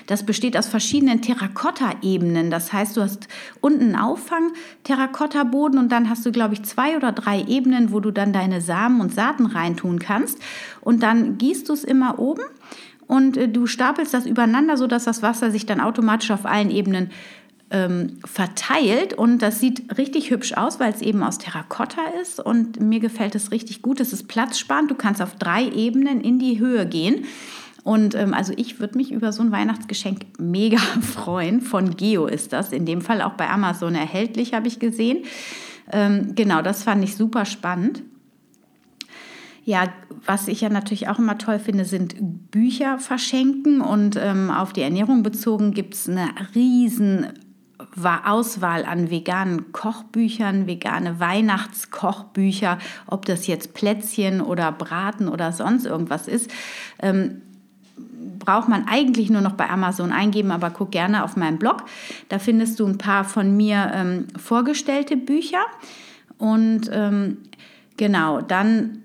Das 0.07 0.25
besteht 0.25 0.57
aus 0.57 0.67
verschiedenen 0.67 1.21
Terrakotta-Ebenen. 1.21 2.51
Das 2.51 2.73
heißt, 2.73 2.97
du 2.97 3.01
hast 3.01 3.27
unten 3.61 3.81
einen 3.81 3.95
Auffang, 3.95 4.51
Terrakotta-Boden 4.83 5.79
und 5.79 5.91
dann 5.91 6.09
hast 6.09 6.25
du, 6.25 6.31
glaube 6.31 6.55
ich, 6.55 6.63
zwei 6.63 6.97
oder 6.97 7.13
drei 7.13 7.41
Ebenen, 7.43 7.93
wo 7.93 8.01
du 8.01 8.11
dann 8.11 8.33
deine 8.33 8.59
Samen 8.59 8.99
und 8.99 9.13
Saaten 9.13 9.45
reintun 9.45 9.99
kannst. 9.99 10.37
Und 10.81 11.01
dann 11.01 11.37
gießt 11.37 11.69
du 11.69 11.73
es 11.73 11.85
immer 11.85 12.19
oben 12.19 12.43
und 13.07 13.37
äh, 13.37 13.47
du 13.47 13.67
stapelst 13.67 14.13
das 14.13 14.25
übereinander, 14.25 14.77
sodass 14.77 15.05
das 15.05 15.21
Wasser 15.21 15.51
sich 15.51 15.65
dann 15.65 15.79
automatisch 15.79 16.31
auf 16.31 16.45
allen 16.45 16.71
Ebenen 16.71 17.11
ähm, 17.73 18.19
verteilt 18.23 19.15
und 19.15 19.39
das 19.39 19.59
sieht 19.59 19.97
richtig 19.97 20.29
hübsch 20.29 20.53
aus, 20.53 20.79
weil 20.79 20.93
es 20.93 21.01
eben 21.01 21.23
aus 21.23 21.39
Terrakotta 21.39 22.01
ist 22.21 22.39
und 22.39 22.79
mir 22.79 22.99
gefällt 22.99 23.33
es 23.33 23.51
richtig 23.51 23.81
gut. 23.81 23.99
Es 23.99 24.13
ist 24.13 24.27
platzsparend, 24.27 24.91
du 24.91 24.95
kannst 24.95 25.21
auf 25.21 25.35
drei 25.35 25.67
Ebenen 25.67 26.21
in 26.21 26.37
die 26.37 26.59
Höhe 26.59 26.85
gehen. 26.85 27.25
Und 27.83 28.15
ähm, 28.15 28.33
also 28.33 28.53
ich 28.55 28.79
würde 28.79 28.97
mich 28.97 29.11
über 29.11 29.33
so 29.33 29.41
ein 29.41 29.51
Weihnachtsgeschenk 29.51 30.39
mega 30.39 30.77
freuen. 31.01 31.61
Von 31.61 31.97
Geo 31.97 32.27
ist 32.27 32.53
das. 32.53 32.71
In 32.71 32.85
dem 32.85 33.01
Fall 33.01 33.21
auch 33.21 33.33
bei 33.33 33.49
Amazon 33.49 33.95
erhältlich, 33.95 34.53
habe 34.53 34.67
ich 34.67 34.79
gesehen. 34.79 35.25
Ähm, 35.91 36.35
genau, 36.35 36.61
das 36.61 36.83
fand 36.83 37.03
ich 37.03 37.15
super 37.15 37.43
spannend. 37.43 38.03
Ja, 39.65 39.91
was 40.25 40.47
ich 40.47 40.61
ja 40.61 40.69
natürlich 40.69 41.07
auch 41.07 41.19
immer 41.19 41.37
toll 41.37 41.57
finde, 41.57 41.85
sind 41.85 42.51
Bücher 42.51 42.99
verschenken. 42.99 43.81
Und 43.81 44.15
ähm, 44.15 44.51
auf 44.51 44.73
die 44.73 44.81
Ernährung 44.81 45.23
bezogen 45.23 45.73
gibt 45.73 45.95
es 45.95 46.07
eine 46.07 46.29
riesen 46.55 47.27
Auswahl 48.25 48.85
an 48.85 49.09
veganen 49.09 49.71
Kochbüchern, 49.71 50.67
vegane 50.67 51.19
Weihnachtskochbücher, 51.19 52.77
ob 53.07 53.25
das 53.25 53.47
jetzt 53.47 53.73
Plätzchen 53.73 54.41
oder 54.41 54.71
Braten 54.71 55.27
oder 55.27 55.51
sonst 55.51 55.85
irgendwas 55.85 56.27
ist. 56.27 56.51
Ähm, 57.01 57.41
braucht 58.39 58.67
man 58.67 58.87
eigentlich 58.87 59.29
nur 59.29 59.41
noch 59.41 59.53
bei 59.53 59.69
Amazon 59.69 60.11
eingeben, 60.11 60.51
aber 60.51 60.69
guck 60.69 60.91
gerne 60.91 61.23
auf 61.23 61.35
meinem 61.35 61.57
Blog. 61.57 61.83
Da 62.29 62.39
findest 62.39 62.79
du 62.79 62.85
ein 62.85 62.97
paar 62.97 63.23
von 63.23 63.55
mir 63.55 63.91
ähm, 63.93 64.27
vorgestellte 64.37 65.17
Bücher. 65.17 65.63
Und 66.37 66.89
ähm, 66.91 67.37
genau, 67.97 68.41
dann 68.41 69.03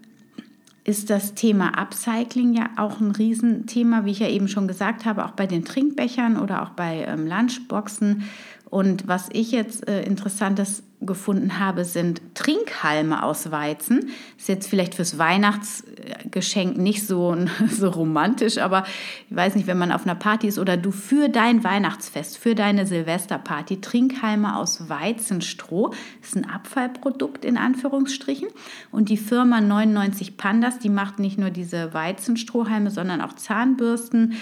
ist 0.88 1.10
das 1.10 1.34
Thema 1.34 1.78
Upcycling 1.78 2.54
ja 2.54 2.70
auch 2.76 2.98
ein 2.98 3.10
Riesenthema, 3.10 4.06
wie 4.06 4.12
ich 4.12 4.20
ja 4.20 4.28
eben 4.28 4.48
schon 4.48 4.66
gesagt 4.66 5.04
habe, 5.04 5.26
auch 5.26 5.32
bei 5.32 5.46
den 5.46 5.62
Trinkbechern 5.62 6.38
oder 6.38 6.62
auch 6.62 6.70
bei 6.70 7.04
ähm, 7.06 7.26
Lunchboxen 7.26 8.24
und 8.70 9.08
was 9.08 9.28
ich 9.32 9.52
jetzt 9.52 9.88
äh, 9.88 10.02
interessantes 10.02 10.82
gefunden 11.00 11.60
habe, 11.60 11.84
sind 11.84 12.20
Trinkhalme 12.34 13.22
aus 13.22 13.52
Weizen. 13.52 14.10
Ist 14.36 14.48
jetzt 14.48 14.68
vielleicht 14.68 14.96
fürs 14.96 15.16
Weihnachtsgeschenk 15.16 16.76
nicht 16.76 17.06
so, 17.06 17.36
so 17.70 17.88
romantisch, 17.88 18.58
aber 18.58 18.84
ich 19.30 19.36
weiß 19.36 19.54
nicht, 19.54 19.68
wenn 19.68 19.78
man 19.78 19.92
auf 19.92 20.04
einer 20.04 20.16
Party 20.16 20.48
ist 20.48 20.58
oder 20.58 20.76
du 20.76 20.90
für 20.90 21.28
dein 21.28 21.62
Weihnachtsfest, 21.62 22.36
für 22.36 22.54
deine 22.54 22.86
Silvesterparty, 22.86 23.80
Trinkhalme 23.80 24.56
aus 24.56 24.88
Weizenstroh. 24.88 25.94
Ist 26.20 26.36
ein 26.36 26.50
Abfallprodukt 26.50 27.44
in 27.44 27.56
Anführungsstrichen. 27.56 28.48
Und 28.90 29.08
die 29.08 29.16
Firma 29.16 29.60
99 29.60 30.36
Pandas, 30.36 30.80
die 30.80 30.90
macht 30.90 31.20
nicht 31.20 31.38
nur 31.38 31.50
diese 31.50 31.94
Weizenstrohhalme, 31.94 32.90
sondern 32.90 33.20
auch 33.20 33.34
Zahnbürsten 33.34 34.34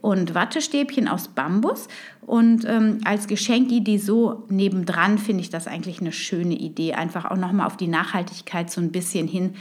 und 0.00 0.34
Wattestäbchen 0.34 1.08
aus 1.08 1.28
Bambus. 1.28 1.88
Und 2.26 2.64
ähm, 2.66 3.00
als 3.04 3.26
Geschenkidee 3.26 3.98
so 3.98 4.44
nebendran 4.48 5.18
finde 5.18 5.42
ich 5.42 5.50
das 5.50 5.66
eigentlich 5.66 6.00
eine 6.00 6.12
schöne 6.12 6.54
Idee, 6.54 6.94
einfach 6.94 7.24
auch 7.24 7.36
nochmal 7.36 7.66
auf 7.66 7.76
die 7.76 7.88
Nachhaltigkeit 7.88 8.70
so 8.70 8.80
ein 8.80 8.92
bisschen 8.92 9.26
hin 9.26 9.54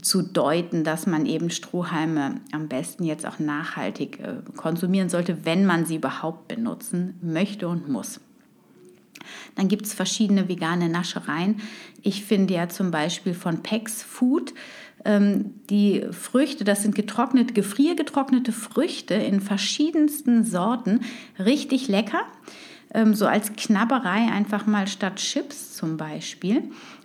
zu 0.00 0.22
deuten, 0.22 0.84
dass 0.84 1.06
man 1.06 1.26
eben 1.26 1.50
Strohhalme 1.50 2.36
am 2.52 2.68
besten 2.68 3.04
jetzt 3.04 3.26
auch 3.26 3.38
nachhaltig 3.38 4.20
äh, 4.20 4.36
konsumieren 4.56 5.08
sollte, 5.08 5.44
wenn 5.44 5.66
man 5.66 5.84
sie 5.84 5.96
überhaupt 5.96 6.48
benutzen 6.48 7.18
möchte 7.20 7.68
und 7.68 7.88
muss. 7.88 8.20
Dann 9.54 9.68
gibt 9.68 9.86
es 9.86 9.94
verschiedene 9.94 10.48
vegane 10.48 10.88
Naschereien. 10.88 11.60
Ich 12.02 12.24
finde 12.24 12.54
ja 12.54 12.68
zum 12.68 12.90
Beispiel 12.90 13.34
von 13.34 13.62
Pex 13.62 14.02
Food 14.02 14.54
ähm, 15.04 15.54
die 15.68 16.04
Früchte, 16.10 16.64
das 16.64 16.82
sind 16.82 16.94
getrocknete, 16.94 17.54
gefriergetrocknete 17.54 18.52
Früchte 18.52 19.14
in 19.14 19.40
verschiedensten 19.40 20.44
Sorten, 20.44 21.00
richtig 21.38 21.88
lecker. 21.88 22.22
Ähm, 22.94 23.14
so 23.14 23.26
als 23.26 23.52
Knabberei 23.54 24.30
einfach 24.32 24.66
mal 24.66 24.86
statt 24.86 25.16
Chips 25.16 25.74
zum 25.74 25.96
Beispiel. 25.96 26.64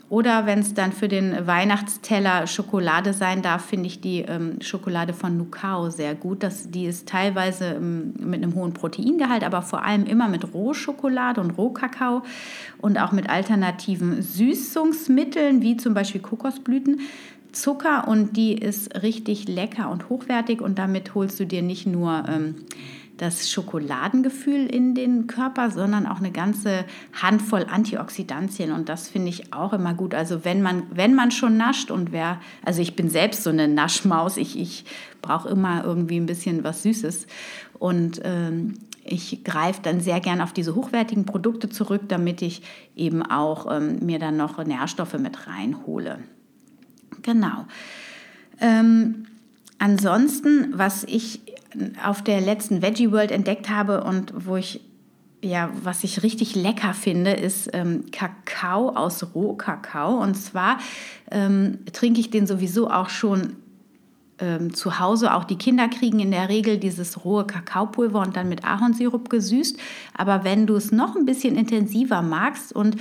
Oder 0.09 0.45
wenn 0.45 0.59
es 0.59 0.73
dann 0.73 0.93
für 0.93 1.09
den 1.09 1.47
Weihnachtsteller 1.47 2.47
Schokolade 2.47 3.11
sein 3.11 3.41
darf, 3.41 3.65
finde 3.65 3.87
ich 3.87 3.99
die 3.99 4.21
ähm, 4.21 4.61
Schokolade 4.61 5.13
von 5.13 5.35
Nukao 5.35 5.89
sehr 5.89 6.15
gut. 6.15 6.43
Das, 6.43 6.71
die 6.71 6.85
ist 6.85 7.09
teilweise 7.09 7.75
ähm, 7.75 8.13
mit 8.17 8.41
einem 8.41 8.55
hohen 8.55 8.73
Proteingehalt, 8.73 9.43
aber 9.43 9.61
vor 9.61 9.83
allem 9.83 10.05
immer 10.05 10.29
mit 10.29 10.53
Rohschokolade 10.53 11.41
und 11.41 11.51
Rohkakao 11.51 12.21
und 12.77 12.97
auch 12.97 13.11
mit 13.11 13.29
alternativen 13.29 14.21
Süßungsmitteln, 14.21 15.61
wie 15.61 15.75
zum 15.75 15.93
Beispiel 15.93 16.21
Kokosblüten. 16.21 17.01
Zucker 17.51 18.07
und 18.07 18.37
die 18.37 18.53
ist 18.53 19.01
richtig 19.01 19.47
lecker 19.47 19.89
und 19.89 20.09
hochwertig 20.09 20.61
und 20.61 20.77
damit 20.77 21.15
holst 21.15 21.39
du 21.39 21.45
dir 21.45 21.61
nicht 21.61 21.87
nur 21.87 22.23
ähm, 22.29 22.55
das 23.17 23.49
Schokoladengefühl 23.51 24.67
in 24.67 24.93
den 24.93 25.27
Körper, 25.27 25.71
sondern 25.71 26.05
auch 26.05 26.17
eine 26.17 26.31
ganze 26.31 26.85
Handvoll 27.19 27.65
Antioxidantien 27.69 28.71
und 28.71 28.89
das 28.89 29.09
finde 29.09 29.29
ich 29.29 29.53
auch 29.53 29.73
immer 29.73 29.93
gut. 29.93 30.13
Also 30.13 30.45
wenn 30.45 30.61
man, 30.61 30.83
wenn 30.91 31.15
man 31.15 31.31
schon 31.31 31.57
nascht 31.57 31.91
und 31.91 32.11
wer, 32.11 32.39
also 32.63 32.81
ich 32.81 32.95
bin 32.95 33.09
selbst 33.09 33.43
so 33.43 33.49
eine 33.49 33.67
Naschmaus, 33.67 34.37
ich, 34.37 34.59
ich 34.59 34.85
brauche 35.21 35.49
immer 35.49 35.83
irgendwie 35.83 36.19
ein 36.19 36.27
bisschen 36.27 36.63
was 36.63 36.83
Süßes 36.83 37.27
und 37.79 38.21
ähm, 38.23 38.75
ich 39.03 39.43
greife 39.43 39.81
dann 39.81 40.01
sehr 40.01 40.19
gern 40.19 40.41
auf 40.41 40.53
diese 40.53 40.75
hochwertigen 40.75 41.25
Produkte 41.25 41.69
zurück, 41.69 42.03
damit 42.07 42.41
ich 42.41 42.61
eben 42.95 43.23
auch 43.23 43.71
ähm, 43.71 43.99
mir 44.05 44.19
dann 44.19 44.37
noch 44.37 44.63
Nährstoffe 44.63 45.17
mit 45.17 45.47
reinhole. 45.47 46.19
Genau. 47.21 47.65
Ähm, 48.59 49.25
ansonsten, 49.79 50.73
was 50.73 51.03
ich 51.03 51.41
auf 52.03 52.23
der 52.23 52.41
letzten 52.41 52.81
Veggie 52.81 53.11
World 53.11 53.31
entdeckt 53.31 53.69
habe 53.69 54.03
und 54.03 54.33
wo 54.35 54.55
ich 54.55 54.81
ja, 55.43 55.69
was 55.83 56.03
ich 56.03 56.23
richtig 56.23 56.55
lecker 56.55 56.93
finde, 56.93 57.31
ist 57.31 57.69
ähm, 57.73 58.05
Kakao 58.11 58.89
aus 58.89 59.35
Rohkakao. 59.35 60.19
Und 60.19 60.35
zwar 60.35 60.79
ähm, 61.29 61.79
trinke 61.93 62.19
ich 62.19 62.31
den 62.31 62.47
sowieso 62.47 62.89
auch 62.89 63.09
schon 63.09 63.55
ähm, 64.39 64.73
zu 64.73 64.99
Hause. 64.99 65.33
Auch 65.33 65.43
die 65.43 65.57
Kinder 65.57 65.87
kriegen 65.87 66.19
in 66.19 66.31
der 66.31 66.49
Regel 66.49 66.77
dieses 66.77 67.25
rohe 67.25 67.45
Kakaopulver 67.45 68.21
und 68.21 68.35
dann 68.35 68.49
mit 68.49 68.63
Ahornsirup 68.65 69.29
gesüßt. 69.29 69.77
Aber 70.13 70.43
wenn 70.43 70.67
du 70.67 70.75
es 70.75 70.91
noch 70.91 71.15
ein 71.15 71.25
bisschen 71.25 71.55
intensiver 71.55 72.21
magst 72.21 72.73
und 72.73 72.97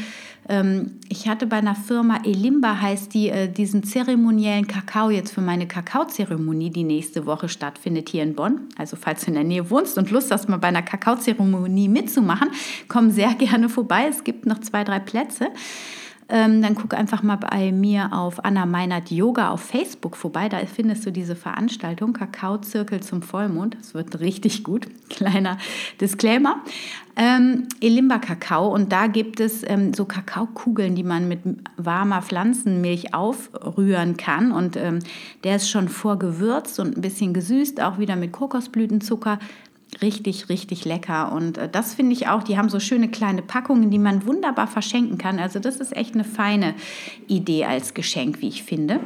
ähm, 0.48 1.00
ich 1.08 1.28
hatte 1.28 1.46
bei 1.46 1.56
einer 1.56 1.74
Firma 1.74 2.20
Elimba 2.24 2.80
heißt 2.80 3.12
die 3.14 3.30
äh, 3.30 3.48
diesen 3.48 3.82
zeremoniellen 3.82 4.66
Kakao 4.66 5.10
jetzt 5.10 5.32
für 5.32 5.40
meine 5.40 5.66
Kakaozeremonie, 5.66 6.70
die 6.70 6.84
nächste 6.84 7.26
Woche 7.26 7.48
stattfindet 7.48 8.08
hier 8.08 8.22
in 8.22 8.34
Bonn. 8.34 8.60
Also 8.78 8.96
falls 8.96 9.22
du 9.22 9.28
in 9.28 9.34
der 9.34 9.44
Nähe 9.44 9.70
wohnst 9.70 9.98
und 9.98 10.10
Lust 10.10 10.30
hast, 10.30 10.48
mal 10.48 10.58
bei 10.58 10.68
einer 10.68 10.82
Kakaozeremonie 10.82 11.88
mitzumachen, 11.88 12.50
komm 12.88 13.10
sehr 13.10 13.34
gerne 13.38 13.68
vorbei. 13.68 14.06
Es 14.08 14.24
gibt 14.24 14.46
noch 14.46 14.60
zwei, 14.60 14.84
drei 14.84 15.00
Plätze 15.00 15.48
ähm, 16.28 16.61
dann 16.61 16.75
guck 16.75 16.95
einfach 16.95 17.23
mal 17.23 17.37
bei 17.37 17.71
mir 17.71 18.12
auf 18.12 18.45
Anna 18.45 18.66
Meinert 18.66 19.11
Yoga 19.11 19.50
auf 19.50 19.61
Facebook 19.61 20.16
vorbei. 20.16 20.49
Da 20.49 20.59
findest 20.66 21.06
du 21.06 21.12
diese 21.12 21.37
Veranstaltung 21.37 22.12
Kakaozirkel 22.12 23.00
zum 23.00 23.23
Vollmond. 23.23 23.76
Das 23.78 23.95
wird 23.95 24.18
richtig 24.18 24.64
gut. 24.64 24.88
Kleiner 25.09 25.56
Disclaimer. 26.00 26.56
Ähm, 27.18 27.68
Elimba 27.80 28.18
Kakao 28.18 28.68
und 28.75 28.92
da 28.92 29.06
gibt 29.06 29.40
es 29.40 29.62
ähm, 29.66 29.95
so 29.95 30.04
Kakaokugeln, 30.04 30.95
die 30.95 31.02
man 31.02 31.28
mit 31.28 31.40
warmer 31.78 32.21
Pflanzenmilch 32.21 33.14
aufrühren 33.14 34.18
kann 34.18 34.52
und 34.52 34.76
ähm, 34.76 34.99
der 35.42 35.56
ist 35.56 35.71
schon 35.71 35.88
vorgewürzt 35.88 36.78
und 36.78 36.99
ein 36.99 37.00
bisschen 37.00 37.33
gesüßt, 37.33 37.80
auch 37.80 37.99
wieder 37.99 38.16
mit 38.16 38.33
Kokosblütenzucker 38.33 39.38
richtig, 40.02 40.48
richtig 40.48 40.84
lecker. 40.84 41.32
Und 41.32 41.58
äh, 41.58 41.68
das 41.68 41.94
finde 41.94 42.12
ich 42.12 42.28
auch, 42.28 42.42
die 42.42 42.58
haben 42.58 42.68
so 42.68 42.80
schöne 42.80 43.08
kleine 43.08 43.42
Packungen, 43.42 43.90
die 43.90 43.98
man 43.98 44.26
wunderbar 44.26 44.66
verschenken 44.66 45.18
kann. 45.18 45.38
Also 45.38 45.58
das 45.58 45.76
ist 45.76 45.96
echt 45.96 46.14
eine 46.14 46.24
feine 46.24 46.74
Idee 47.26 47.64
als 47.64 47.94
Geschenk, 47.94 48.40
wie 48.40 48.48
ich 48.48 48.62
finde. 48.62 49.00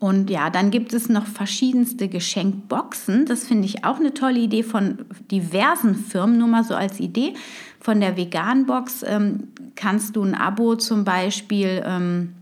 Und 0.00 0.30
ja, 0.30 0.48
dann 0.48 0.70
gibt 0.70 0.94
es 0.94 1.10
noch 1.10 1.26
verschiedenste 1.26 2.08
Geschenkboxen. 2.08 3.26
Das 3.26 3.46
finde 3.46 3.66
ich 3.66 3.84
auch 3.84 4.00
eine 4.00 4.14
tolle 4.14 4.40
Idee 4.40 4.62
von 4.62 5.04
diversen 5.30 5.94
Firmen, 5.94 6.38
nur 6.38 6.48
mal 6.48 6.64
so 6.64 6.74
als 6.74 7.00
Idee. 7.00 7.34
Von 7.80 8.00
der 8.00 8.16
Vegan-Box 8.16 9.04
ähm, 9.06 9.48
kannst 9.76 10.16
du 10.16 10.22
ein 10.22 10.34
Abo 10.34 10.76
zum 10.76 11.04
Beispiel 11.04 11.82
ähm, 11.84 12.32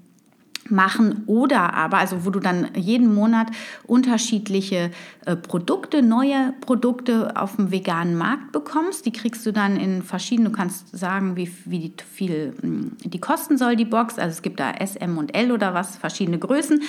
machen 0.70 1.22
oder 1.26 1.74
aber, 1.74 1.98
also 1.98 2.24
wo 2.24 2.30
du 2.30 2.40
dann 2.40 2.68
jeden 2.74 3.14
Monat 3.14 3.48
unterschiedliche 3.86 4.90
äh, 5.26 5.36
Produkte, 5.36 6.02
neue 6.02 6.54
Produkte 6.60 7.36
auf 7.36 7.56
dem 7.56 7.70
veganen 7.70 8.16
Markt 8.16 8.52
bekommst. 8.52 9.06
Die 9.06 9.12
kriegst 9.12 9.44
du 9.46 9.52
dann 9.52 9.76
in 9.76 10.02
verschiedenen, 10.02 10.52
du 10.52 10.56
kannst 10.56 10.96
sagen, 10.96 11.36
wie, 11.36 11.50
wie 11.64 11.92
viel 12.14 12.54
hm, 12.60 12.92
die 13.04 13.20
kosten 13.20 13.58
soll, 13.58 13.76
die 13.76 13.84
Box. 13.84 14.18
Also 14.18 14.30
es 14.30 14.42
gibt 14.42 14.60
da 14.60 14.70
S, 14.72 14.96
M 14.96 15.18
und 15.18 15.34
L 15.34 15.52
oder 15.52 15.74
was, 15.74 15.96
verschiedene 15.96 16.38
Größen. 16.38 16.82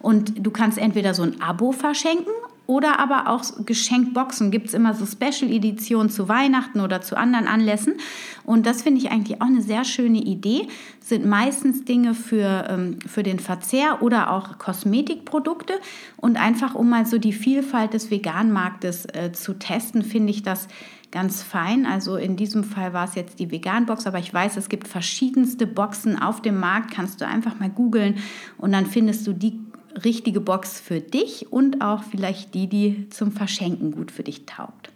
Und 0.00 0.44
du 0.44 0.50
kannst 0.50 0.78
entweder 0.78 1.14
so 1.14 1.22
ein 1.22 1.40
Abo 1.40 1.72
verschenken 1.72 2.32
oder 2.66 2.98
aber 2.98 3.28
auch 3.28 3.42
Geschenkboxen 3.64 4.50
gibt 4.50 4.68
es 4.68 4.74
immer 4.74 4.94
so 4.94 5.06
Special-Editionen 5.06 6.10
zu 6.10 6.28
Weihnachten 6.28 6.80
oder 6.80 7.00
zu 7.00 7.16
anderen 7.16 7.46
Anlässen. 7.46 7.94
Und 8.44 8.66
das 8.66 8.82
finde 8.82 9.00
ich 9.00 9.10
eigentlich 9.10 9.40
auch 9.40 9.46
eine 9.46 9.62
sehr 9.62 9.84
schöne 9.84 10.18
Idee. 10.18 10.68
Sind 11.00 11.26
meistens 11.26 11.84
Dinge 11.84 12.14
für, 12.14 12.66
ähm, 12.68 12.98
für 13.06 13.22
den 13.22 13.38
Verzehr 13.38 14.02
oder 14.02 14.32
auch 14.32 14.58
Kosmetikprodukte. 14.58 15.74
Und 16.16 16.36
einfach 16.36 16.74
um 16.74 16.88
mal 16.88 17.06
so 17.06 17.18
die 17.18 17.32
Vielfalt 17.32 17.94
des 17.94 18.10
Veganmarktes 18.10 19.06
äh, 19.06 19.32
zu 19.32 19.54
testen, 19.54 20.02
finde 20.02 20.32
ich 20.32 20.42
das 20.42 20.66
ganz 21.12 21.42
fein. 21.42 21.86
Also 21.86 22.16
in 22.16 22.36
diesem 22.36 22.64
Fall 22.64 22.92
war 22.92 23.04
es 23.04 23.14
jetzt 23.14 23.38
die 23.38 23.50
Vegan-Box, 23.50 24.06
aber 24.06 24.18
ich 24.18 24.34
weiß, 24.34 24.56
es 24.56 24.68
gibt 24.68 24.88
verschiedenste 24.88 25.66
Boxen 25.66 26.20
auf 26.20 26.42
dem 26.42 26.58
Markt. 26.58 26.90
Kannst 26.90 27.20
du 27.20 27.26
einfach 27.26 27.58
mal 27.58 27.70
googeln 27.70 28.16
und 28.58 28.72
dann 28.72 28.86
findest 28.86 29.26
du 29.26 29.32
die 29.32 29.58
richtige 30.04 30.40
Box 30.40 30.80
für 30.80 31.00
dich 31.00 31.50
und 31.50 31.82
auch 31.82 32.02
vielleicht 32.02 32.54
die, 32.54 32.66
die 32.68 33.08
zum 33.10 33.32
Verschenken 33.32 33.92
gut 33.92 34.10
für 34.10 34.22
dich 34.22 34.46
taugt. 34.46 34.90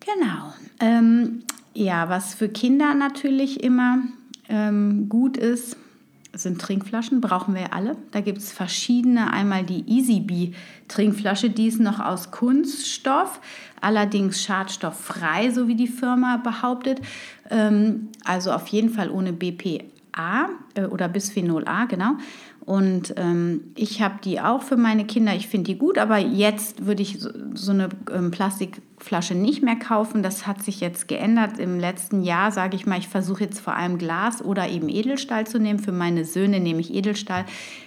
Genau. 0.00 0.52
Ähm, 0.80 1.42
ja, 1.74 2.08
was 2.08 2.34
für 2.34 2.48
Kinder 2.48 2.94
natürlich 2.94 3.62
immer 3.62 3.98
ähm, 4.48 5.08
gut 5.08 5.36
ist, 5.36 5.76
sind 6.32 6.60
Trinkflaschen, 6.60 7.20
brauchen 7.20 7.54
wir 7.54 7.62
ja 7.62 7.68
alle. 7.72 7.96
Da 8.12 8.20
gibt 8.20 8.38
es 8.38 8.52
verschiedene. 8.52 9.32
Einmal 9.32 9.64
die 9.64 9.84
Easy 9.88 10.20
Bee 10.20 10.52
Trinkflasche, 10.86 11.50
die 11.50 11.66
ist 11.66 11.80
noch 11.80 12.00
aus 12.00 12.30
Kunststoff, 12.30 13.40
allerdings 13.80 14.42
schadstofffrei, 14.42 15.50
so 15.50 15.68
wie 15.68 15.74
die 15.74 15.88
Firma 15.88 16.36
behauptet. 16.38 17.00
Ähm, 17.50 18.08
also 18.24 18.52
auf 18.52 18.68
jeden 18.68 18.90
Fall 18.90 19.10
ohne 19.10 19.32
BPA 19.32 20.48
äh, 20.74 20.84
oder 20.84 21.08
Bisphenol 21.08 21.66
A, 21.66 21.86
genau. 21.86 22.16
Und 22.68 23.14
ähm, 23.16 23.72
ich 23.76 24.02
habe 24.02 24.16
die 24.22 24.40
auch 24.40 24.60
für 24.60 24.76
meine 24.76 25.06
Kinder. 25.06 25.34
Ich 25.34 25.48
finde 25.48 25.72
die 25.72 25.78
gut, 25.78 25.96
aber 25.96 26.18
jetzt 26.18 26.84
würde 26.84 27.00
ich 27.00 27.18
so, 27.18 27.30
so 27.54 27.72
eine 27.72 27.88
ähm, 28.12 28.30
Plastikflasche 28.30 29.34
nicht 29.34 29.62
mehr 29.62 29.76
kaufen. 29.76 30.22
Das 30.22 30.46
hat 30.46 30.62
sich 30.62 30.80
jetzt 30.80 31.08
geändert. 31.08 31.58
Im 31.58 31.80
letzten 31.80 32.22
Jahr 32.22 32.52
sage 32.52 32.76
ich 32.76 32.84
mal, 32.84 32.98
ich 32.98 33.08
versuche 33.08 33.44
jetzt 33.44 33.58
vor 33.58 33.74
allem 33.74 33.96
Glas 33.96 34.44
oder 34.44 34.68
eben 34.68 34.90
Edelstahl 34.90 35.46
zu 35.46 35.58
nehmen. 35.58 35.78
Für 35.78 35.92
meine 35.92 36.26
Söhne 36.26 36.60
nehme 36.60 36.80
ich 36.80 36.92
Edelstahl, 36.92 37.46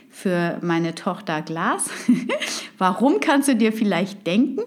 für 0.10 0.58
meine 0.64 0.96
Tochter 0.96 1.44
Glas. 1.44 1.92
Warum 2.80 3.20
kannst 3.20 3.50
du 3.50 3.56
dir 3.56 3.74
vielleicht 3.74 4.26
denken? 4.26 4.64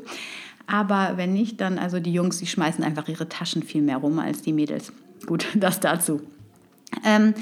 Aber 0.69 1.15
wenn 1.17 1.33
nicht, 1.33 1.61
dann, 1.61 1.77
also 1.77 1.99
die 1.99 2.13
Jungs, 2.13 2.39
die 2.39 2.47
schmeißen 2.47 2.85
einfach 2.85 3.09
ihre 3.09 3.29
Taschen 3.29 3.65
viel 3.65 3.83
mehr 3.83 3.97
rum 3.97 4.21
als 4.21 4.43
die 4.43 4.53
Mädels. 4.53 4.93
Gut, 5.27 5.49
das 5.57 5.81
dazu. 5.81 6.21
Ähm, 7.05 7.35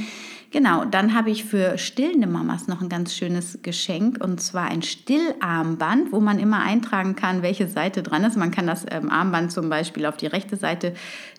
Genau, 0.53 0.85
dann 0.85 1.15
habe 1.15 1.31
ich 1.31 1.45
für 1.45 1.79
stillende 1.79 2.27
Mamas 2.27 2.69
noch 2.69 2.83
ein 2.83 2.91
ganz 2.91 3.15
schönes 3.15 3.61
Geschenk 3.63 4.23
und 4.23 4.39
zwar 4.39 4.67
ein 4.67 4.83
Stillarmband, 4.83 6.13
wo 6.13 6.21
man 6.21 6.39
immer 6.39 6.61
eintragen 6.61 7.17
kann, 7.17 7.41
welche 7.41 7.67
Seite 7.67 8.03
dran 8.03 8.23
ist. 8.23 8.37
Man 8.37 8.51
kann 8.51 8.67
das 8.67 8.85
ähm, 8.91 9.09
Armband 9.09 9.51
zum 9.51 9.71
Beispiel 9.71 10.05
auf 10.05 10.19
die 10.19 10.27
rechte 10.27 10.57
Seite 10.57 10.93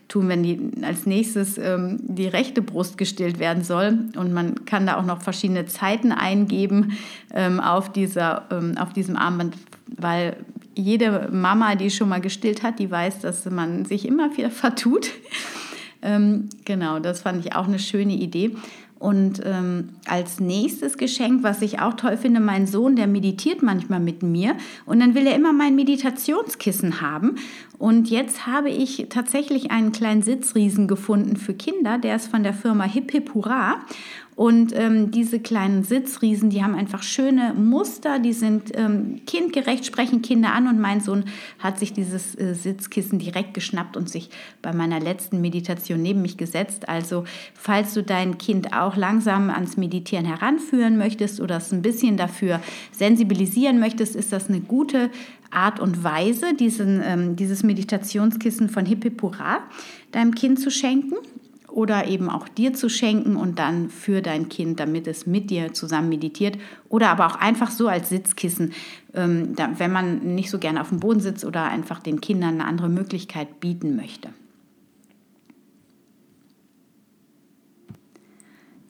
tun, 0.07 0.29
wenn 0.29 0.41
die 0.41 0.71
als 0.81 1.05
nächstes 1.05 1.59
ähm, 1.59 1.99
die 2.01 2.27
rechte 2.27 2.63
Brust 2.63 2.97
gestillt 2.97 3.37
werden 3.37 3.63
soll. 3.63 3.99
Und 4.17 4.33
man 4.33 4.65
kann 4.65 4.87
da 4.87 4.97
auch 4.97 5.05
noch 5.05 5.21
verschiedene 5.21 5.67
Zeiten 5.67 6.11
eingeben 6.11 6.97
ähm, 7.35 7.59
auf, 7.59 7.91
dieser, 7.91 8.47
ähm, 8.49 8.79
auf 8.79 8.93
diesem 8.93 9.15
Armband, 9.15 9.55
weil 9.95 10.37
jede 10.73 11.29
Mama, 11.31 11.75
die 11.75 11.91
schon 11.91 12.09
mal 12.09 12.19
gestillt 12.19 12.63
hat, 12.63 12.79
die 12.79 12.89
weiß, 12.89 13.19
dass 13.19 13.45
man 13.45 13.85
sich 13.85 14.07
immer 14.07 14.35
wieder 14.35 14.49
vertut. 14.49 15.11
Ähm, 16.01 16.49
genau, 16.65 16.97
das 16.97 17.21
fand 17.21 17.45
ich 17.45 17.55
auch 17.55 17.67
eine 17.67 17.77
schöne 17.79 18.13
Idee. 18.13 18.55
Und 19.03 19.41
ähm, 19.43 19.89
als 20.07 20.39
nächstes 20.39 20.97
Geschenk, 20.97 21.43
was 21.43 21.61
ich 21.61 21.81
auch 21.81 21.95
toll 21.95 22.15
finde, 22.15 22.39
mein 22.39 22.67
Sohn, 22.67 22.95
der 22.95 23.05
meditiert 23.05 23.61
manchmal 23.61 23.99
mit 23.99 24.23
mir 24.23 24.55
und 24.85 25.01
dann 25.01 25.13
will 25.13 25.27
er 25.27 25.35
immer 25.35 25.51
mein 25.51 25.75
Meditationskissen 25.75 27.01
haben. 27.01 27.35
Und 27.77 28.09
jetzt 28.09 28.47
habe 28.47 28.69
ich 28.69 29.07
tatsächlich 29.09 29.71
einen 29.71 29.91
kleinen 29.91 30.21
Sitzriesen 30.21 30.87
gefunden 30.87 31.35
für 31.35 31.53
Kinder, 31.53 31.97
der 31.97 32.15
ist 32.15 32.27
von 32.27 32.43
der 32.43 32.53
Firma 32.53 32.85
Hip 32.85 33.11
Hip 33.11 33.33
Hurra. 33.33 33.81
Und 34.35 34.73
ähm, 34.75 35.11
diese 35.11 35.39
kleinen 35.39 35.83
Sitzriesen, 35.83 36.49
die 36.49 36.63
haben 36.63 36.75
einfach 36.75 37.03
schöne 37.03 37.53
Muster, 37.53 38.19
die 38.19 38.33
sind 38.33 38.71
ähm, 38.75 39.21
kindgerecht, 39.27 39.85
sprechen 39.85 40.21
Kinder 40.21 40.53
an. 40.53 40.67
Und 40.67 40.79
mein 40.79 41.01
Sohn 41.01 41.25
hat 41.59 41.77
sich 41.77 41.93
dieses 41.93 42.37
äh, 42.39 42.55
Sitzkissen 42.55 43.19
direkt 43.19 43.53
geschnappt 43.53 43.95
und 43.95 44.09
sich 44.09 44.29
bei 44.61 44.73
meiner 44.73 44.99
letzten 44.99 45.41
Meditation 45.41 46.01
neben 46.01 46.21
mich 46.21 46.37
gesetzt. 46.37 46.89
Also 46.89 47.25
falls 47.53 47.93
du 47.93 48.01
dein 48.01 48.37
Kind 48.37 48.73
auch 48.73 48.95
langsam 48.95 49.49
ans 49.49 49.77
Meditieren 49.77 50.25
heranführen 50.25 50.97
möchtest 50.97 51.39
oder 51.39 51.57
es 51.57 51.71
ein 51.71 51.81
bisschen 51.81 52.17
dafür 52.17 52.59
sensibilisieren 52.91 53.79
möchtest, 53.79 54.15
ist 54.15 54.33
das 54.33 54.49
eine 54.49 54.61
gute 54.61 55.11
Art 55.51 55.79
und 55.79 56.03
Weise, 56.03 56.55
diesen, 56.55 57.01
ähm, 57.05 57.35
dieses 57.35 57.61
Meditationskissen 57.61 58.69
von 58.69 58.85
Hippipura 58.85 59.59
deinem 60.11 60.33
Kind 60.33 60.59
zu 60.59 60.71
schenken 60.71 61.15
oder 61.73 62.07
eben 62.07 62.29
auch 62.29 62.47
dir 62.47 62.73
zu 62.73 62.89
schenken 62.89 63.35
und 63.35 63.59
dann 63.59 63.89
für 63.89 64.21
dein 64.21 64.47
Kind, 64.47 64.79
damit 64.79 65.07
es 65.07 65.25
mit 65.25 65.49
dir 65.49 65.73
zusammen 65.73 66.09
meditiert 66.09 66.57
oder 66.87 67.09
aber 67.09 67.25
auch 67.25 67.35
einfach 67.35 67.71
so 67.71 67.87
als 67.87 68.09
Sitzkissen, 68.09 68.73
ähm, 69.13 69.55
wenn 69.77 69.91
man 69.91 70.35
nicht 70.35 70.49
so 70.49 70.59
gerne 70.59 70.81
auf 70.81 70.89
dem 70.89 70.99
Boden 70.99 71.19
sitzt 71.19 71.45
oder 71.45 71.63
einfach 71.63 71.99
den 71.99 72.21
Kindern 72.21 72.55
eine 72.55 72.65
andere 72.65 72.89
Möglichkeit 72.89 73.59
bieten 73.59 73.95
möchte. 73.95 74.29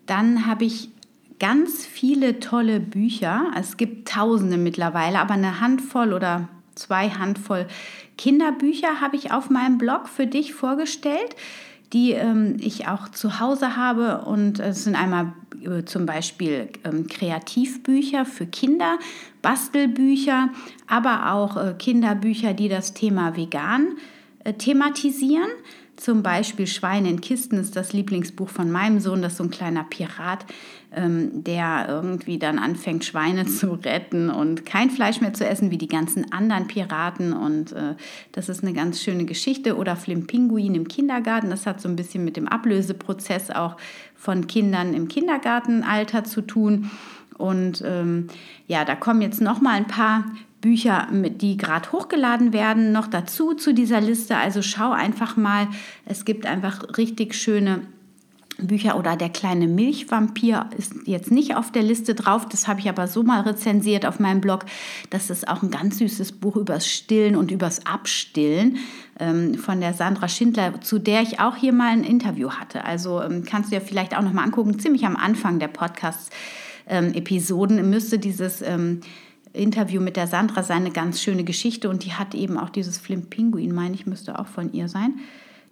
Dann 0.06 0.46
habe 0.46 0.66
ich 0.66 0.90
ganz 1.40 1.86
viele 1.86 2.40
tolle 2.40 2.82
Bücher. 2.82 3.52
Es 3.58 3.78
gibt 3.78 4.10
tausende 4.10 4.58
mittlerweile, 4.58 5.20
aber 5.20 5.34
eine 5.34 5.62
Handvoll 5.62 6.14
oder 6.14 6.50
zwei 6.76 7.10
Handvoll 7.10 7.68
Kinderbücher 8.18 9.02
habe 9.02 9.16
ich 9.16 9.32
auf 9.32 9.50
meinem 9.50 9.78
Blog 9.78 10.08
für 10.08 10.28
dich 10.28 10.54
vorgestellt 10.54 11.36
die 11.94 12.12
ähm, 12.12 12.58
ich 12.60 12.88
auch 12.88 13.10
zu 13.10 13.40
Hause 13.40 13.78
habe. 13.78 14.26
Und 14.26 14.60
es 14.60 14.84
sind 14.84 14.96
einmal 14.96 15.34
äh, 15.64 15.86
zum 15.86 16.06
Beispiel 16.06 16.70
ähm, 16.84 17.08
Kreativbücher 17.08 18.26
für 18.26 18.46
Kinder, 18.46 18.98
Bastelbücher, 19.42 20.50
aber 20.88 21.32
auch 21.34 21.58
äh, 21.58 21.76
Kinderbücher, 21.78 22.54
die 22.54 22.70
das 22.70 22.94
Thema 22.94 23.38
vegan 23.38 23.98
äh, 24.44 24.54
thematisieren. 24.54 25.50
Zum 25.96 26.24
Beispiel 26.24 26.66
Schweine 26.66 27.10
in 27.10 27.22
Kisten 27.22 27.58
ist 27.58 27.76
das 27.76 27.94
Lieblingsbuch 27.94 28.50
von 28.50 28.72
meinem 28.72 29.00
Sohn. 29.00 29.22
Das 29.22 29.34
ist 29.34 29.38
so 29.38 29.44
ein 29.44 29.52
kleiner 29.52 29.84
Pirat, 29.84 30.46
ähm, 30.96 31.44
der 31.44 31.86
irgendwie 31.88 32.40
dann 32.40 32.60
anfängt, 32.60 33.06
Schweine 33.06 33.46
zu 33.46 33.74
retten 33.74 34.30
und 34.30 34.66
kein 34.66 34.90
Fleisch 34.90 35.22
mehr 35.22 35.34
zu 35.34 35.46
essen 35.46 35.72
wie 35.72 35.78
die 35.78 35.88
ganzen 35.88 36.32
anderen 36.32 36.68
Piraten. 36.68 37.34
Und 37.34 37.72
äh, 37.72 37.96
das 38.32 38.50
ist 38.50 38.64
eine 38.64 38.74
ganz 38.74 39.02
schöne 39.02 39.26
Geschichte. 39.26 39.78
Oder 39.78 39.96
Flimpinguin 39.96 40.76
im 40.76 40.88
Kindergarten. 40.88 41.50
Das 41.50 41.66
hat 41.66 41.82
so 41.82 41.90
ein 41.90 41.96
bisschen 41.96 42.24
mit 42.24 42.38
dem 42.38 42.48
Ablöseprozess 42.48 43.52
auch 43.52 43.78
von 44.16 44.48
Kindern 44.48 44.94
im 44.94 45.08
Kindergartenalter 45.08 46.24
zu 46.24 46.42
tun. 46.42 46.90
Und 47.38 47.84
ähm, 47.86 48.28
ja, 48.68 48.86
da 48.86 48.96
kommen 48.96 49.22
jetzt 49.22 49.42
noch 49.42 49.62
mal 49.62 49.74
ein 49.74 49.88
paar 49.88 50.26
Bücher, 50.62 51.10
die 51.12 51.58
gerade 51.58 51.92
hochgeladen 51.92 52.54
werden, 52.54 52.94
noch 52.94 53.08
dazu 53.08 53.54
zu 53.54 53.74
dieser 53.74 54.00
Liste. 54.00 54.38
Also 54.38 54.62
schau 54.62 54.92
einfach 54.92 55.36
mal. 55.36 55.68
Es 56.06 56.24
gibt 56.24 56.46
einfach 56.46 56.98
richtig 56.98 57.36
schöne 57.36 57.82
Bücher 58.58 58.98
oder 58.98 59.16
der 59.16 59.30
kleine 59.30 59.68
Milchvampir 59.68 60.70
ist 60.78 60.94
jetzt 61.06 61.32
nicht 61.32 61.56
auf 61.56 61.72
der 61.72 61.84
Liste 61.84 62.16
drauf. 62.16 62.48
Das 62.48 62.68
habe 62.68 62.80
ich 62.80 62.90
aber 62.90 63.08
so 63.08 63.22
mal 63.24 63.42
rezensiert 63.42 64.06
auf 64.06 64.20
meinem 64.20 64.42
Blog. 64.42 64.66
Das 65.10 65.30
ist 65.30 65.48
auch 65.48 65.64
ein 65.64 65.72
ganz 65.72 66.00
süßes 66.00 66.34
Buch 66.34 66.56
übers 66.56 66.88
Stillen 66.88 67.36
und 67.36 67.52
übers 67.52 67.86
Abstillen 67.86 68.78
ähm, 69.20 69.56
von 69.56 69.82
der 69.82 69.94
Sandra 69.94 70.28
Schindler, 70.28 70.82
zu 70.82 71.00
der 71.00 71.22
ich 71.22 71.40
auch 71.40 71.56
hier 71.56 71.74
mal 71.74 71.90
ein 71.90 72.04
Interview 72.04 72.52
hatte. 72.52 72.86
Also 72.86 73.22
ähm, 73.22 73.44
kannst 73.46 73.72
du 73.72 73.76
dir 73.76 73.82
vielleicht 73.82 74.18
auch 74.18 74.22
noch 74.22 74.34
mal 74.34 74.44
angucken. 74.44 74.78
Ziemlich 74.80 75.06
am 75.06 75.16
Anfang 75.16 75.60
der 75.60 75.70
Podcast-Episoden 75.70 77.80
ähm, 77.80 77.90
müsste 77.90 78.20
dieses 78.20 78.62
ähm, 78.62 79.00
Interview 79.54 80.02
mit 80.02 80.18
der 80.18 80.28
Sandra 80.28 80.64
seine 80.64 80.92
ganz 80.92 81.22
schöne 81.22 81.44
Geschichte 81.44 81.90
und 81.90 82.04
die 82.04 82.14
hat 82.14 82.34
eben 82.34 82.58
auch 82.58 82.70
dieses 82.70 82.98
Flimp-Pinguin, 82.98 83.74
meine 83.74 83.96
ich, 83.96 84.06
müsste 84.06 84.40
auch 84.40 84.48
von 84.48 84.74
ihr 84.74 84.90
sein. 84.90 85.20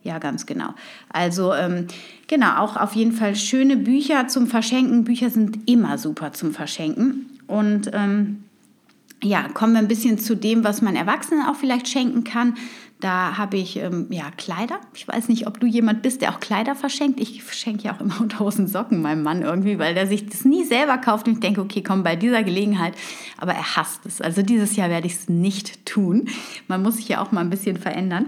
Ja, 0.03 0.17
ganz 0.17 0.45
genau. 0.45 0.73
Also 1.09 1.53
ähm, 1.53 1.87
genau, 2.27 2.57
auch 2.57 2.75
auf 2.75 2.93
jeden 2.93 3.11
Fall 3.11 3.35
schöne 3.35 3.77
Bücher 3.77 4.27
zum 4.27 4.47
Verschenken. 4.47 5.03
Bücher 5.03 5.29
sind 5.29 5.69
immer 5.69 5.97
super 5.97 6.33
zum 6.33 6.53
Verschenken. 6.53 7.39
Und 7.47 7.91
ähm, 7.93 8.43
ja, 9.23 9.47
kommen 9.49 9.73
wir 9.73 9.79
ein 9.79 9.87
bisschen 9.87 10.17
zu 10.17 10.35
dem, 10.35 10.63
was 10.63 10.81
man 10.81 10.95
Erwachsenen 10.95 11.45
auch 11.45 11.55
vielleicht 11.55 11.87
schenken 11.87 12.23
kann. 12.23 12.55
Da 13.01 13.37
habe 13.37 13.57
ich 13.57 13.77
ähm, 13.77 14.07
ja 14.11 14.31
Kleider. 14.37 14.79
Ich 14.93 15.07
weiß 15.07 15.27
nicht, 15.27 15.47
ob 15.47 15.59
du 15.59 15.65
jemand 15.67 16.03
bist, 16.03 16.21
der 16.21 16.33
auch 16.33 16.39
Kleider 16.39 16.75
verschenkt. 16.75 17.19
Ich 17.19 17.43
verschenke 17.43 17.83
ja 17.83 17.95
auch 17.95 17.99
immer 17.99 18.27
tausend 18.29 18.69
Socken 18.69 19.01
meinem 19.01 19.23
Mann 19.23 19.41
irgendwie, 19.41 19.79
weil 19.79 19.93
der 19.95 20.07
sich 20.07 20.27
das 20.27 20.45
nie 20.45 20.63
selber 20.63 20.97
kauft. 20.97 21.27
Und 21.27 21.33
ich 21.33 21.39
denke, 21.39 21.61
okay, 21.61 21.81
komm, 21.81 22.03
bei 22.03 22.15
dieser 22.15 22.43
Gelegenheit. 22.43 22.93
Aber 23.37 23.53
er 23.53 23.75
hasst 23.75 24.05
es. 24.05 24.21
Also 24.21 24.43
dieses 24.43 24.75
Jahr 24.75 24.89
werde 24.89 25.07
ich 25.07 25.13
es 25.13 25.29
nicht 25.29 25.85
tun. 25.85 26.29
Man 26.67 26.83
muss 26.83 26.97
sich 26.97 27.09
ja 27.09 27.21
auch 27.21 27.31
mal 27.31 27.41
ein 27.41 27.49
bisschen 27.49 27.77
verändern. 27.77 28.27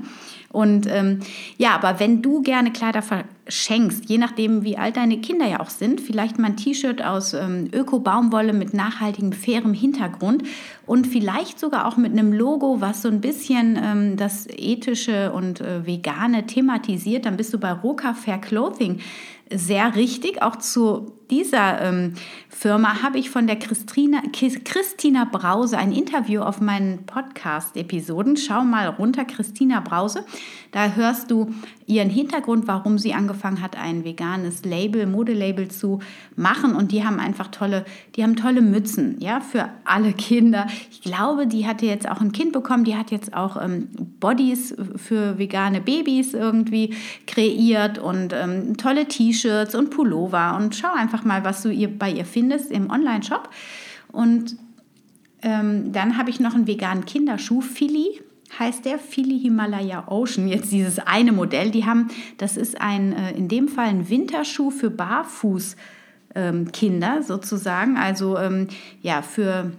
Und 0.53 0.85
ähm, 0.87 1.19
ja, 1.57 1.71
aber 1.73 1.99
wenn 1.99 2.21
du 2.21 2.43
gerne 2.43 2.71
Kleider 2.71 3.01
verschenkst, 3.01 4.07
je 4.07 4.19
nachdem, 4.19 4.63
wie 4.63 4.77
alt 4.77 4.97
deine 4.97 5.19
Kinder 5.19 5.47
ja 5.47 5.59
auch 5.59 5.71
sind, 5.71 5.99
vielleicht 5.99 6.37
mal 6.37 6.49
ein 6.49 6.57
T-Shirt 6.57 7.03
aus 7.03 7.33
ähm, 7.33 7.69
Öko-Baumwolle 7.73 8.53
mit 8.53 8.71
nachhaltigem, 8.71 9.33
fairem 9.33 9.73
Hintergrund 9.73 10.43
und 10.85 11.07
vielleicht 11.07 11.59
sogar 11.59 11.87
auch 11.87 11.97
mit 11.97 12.11
einem 12.11 12.33
Logo, 12.33 12.81
was 12.81 13.01
so 13.01 13.09
ein 13.09 13.21
bisschen 13.21 13.79
ähm, 13.81 14.17
das 14.17 14.47
ethische 14.49 15.31
und 15.31 15.61
äh, 15.61 15.85
vegane 15.85 16.45
thematisiert, 16.45 17.25
dann 17.25 17.37
bist 17.37 17.53
du 17.53 17.59
bei 17.59 17.71
Roka 17.71 18.13
Fair 18.13 18.37
Clothing 18.37 18.99
sehr 19.51 19.95
richtig. 19.95 20.41
Auch 20.41 20.57
zu 20.57 21.13
dieser 21.29 21.81
ähm, 21.81 22.13
Firma 22.49 23.01
habe 23.03 23.17
ich 23.17 23.29
von 23.29 23.47
der 23.47 23.57
Christina, 23.57 24.21
Christina 24.31 25.25
Brause 25.25 25.77
ein 25.77 25.91
Interview 25.91 26.41
auf 26.41 26.61
meinen 26.61 27.05
Podcast-Episoden. 27.05 28.37
Schau 28.37 28.63
mal 28.63 28.87
runter, 28.87 29.25
Christina 29.25 29.79
Brause. 29.79 30.25
Da 30.71 30.93
hörst 30.93 31.29
du 31.29 31.53
ihren 31.85 32.09
Hintergrund, 32.09 32.67
warum 32.67 32.97
sie 32.97 33.13
angefangen 33.13 33.61
hat, 33.61 33.77
ein 33.77 34.03
veganes 34.03 34.65
Label, 34.65 35.05
Modelabel 35.05 35.69
zu 35.69 35.99
machen. 36.35 36.75
Und 36.75 36.91
die 36.91 37.05
haben 37.05 37.19
einfach 37.19 37.49
tolle, 37.49 37.85
die 38.15 38.23
haben 38.23 38.35
tolle 38.35 38.61
Mützen, 38.61 39.17
ja, 39.19 39.39
für 39.39 39.69
alle 39.85 40.13
Kinder. 40.13 40.65
Ich 40.89 41.01
glaube, 41.01 41.45
die 41.45 41.67
hatte 41.67 41.85
jetzt 41.85 42.09
auch 42.09 42.21
ein 42.21 42.31
Kind 42.31 42.53
bekommen, 42.53 42.85
die 42.85 42.95
hat 42.95 43.11
jetzt 43.11 43.33
auch 43.35 43.61
ähm, 43.61 43.89
Bodies 44.19 44.75
für 44.95 45.37
vegane 45.37 45.81
Babys 45.81 46.33
irgendwie 46.33 46.95
kreiert 47.27 47.99
und 47.99 48.33
ähm, 48.33 48.75
tolle 48.77 49.07
T-Shirts 49.07 49.75
und 49.75 49.91
Pullover. 49.91 50.55
Und 50.57 50.75
schau 50.75 50.91
einfach 50.93 51.12
mal, 51.21 51.43
was 51.43 51.61
du 51.61 51.69
ihr, 51.69 51.87
bei 51.87 52.11
ihr 52.11 52.25
findest 52.25 52.71
im 52.71 52.89
Online-Shop. 52.89 53.49
Und 54.11 54.57
ähm, 55.43 55.91
dann 55.91 56.17
habe 56.17 56.31
ich 56.31 56.39
noch 56.39 56.55
einen 56.55 56.65
veganen 56.65 57.05
Kinderschuh, 57.05 57.61
Philly 57.61 58.21
heißt 58.57 58.85
der 58.85 58.99
Philly 58.99 59.39
Himalaya 59.39 60.07
Ocean. 60.07 60.47
Jetzt 60.47 60.71
dieses 60.71 60.99
eine 60.99 61.31
Modell, 61.31 61.71
die 61.71 61.85
haben, 61.85 62.09
das 62.37 62.57
ist 62.57 62.79
ein, 62.79 63.13
äh, 63.13 63.31
in 63.31 63.47
dem 63.47 63.67
Fall 63.67 63.87
ein 63.87 64.09
Winterschuh 64.09 64.69
für 64.69 64.89
Barfußkinder 64.89 65.77
ähm, 66.35 67.23
sozusagen, 67.23 67.97
also 67.97 68.37
ähm, 68.37 68.67
ja, 69.01 69.21
für 69.21 69.71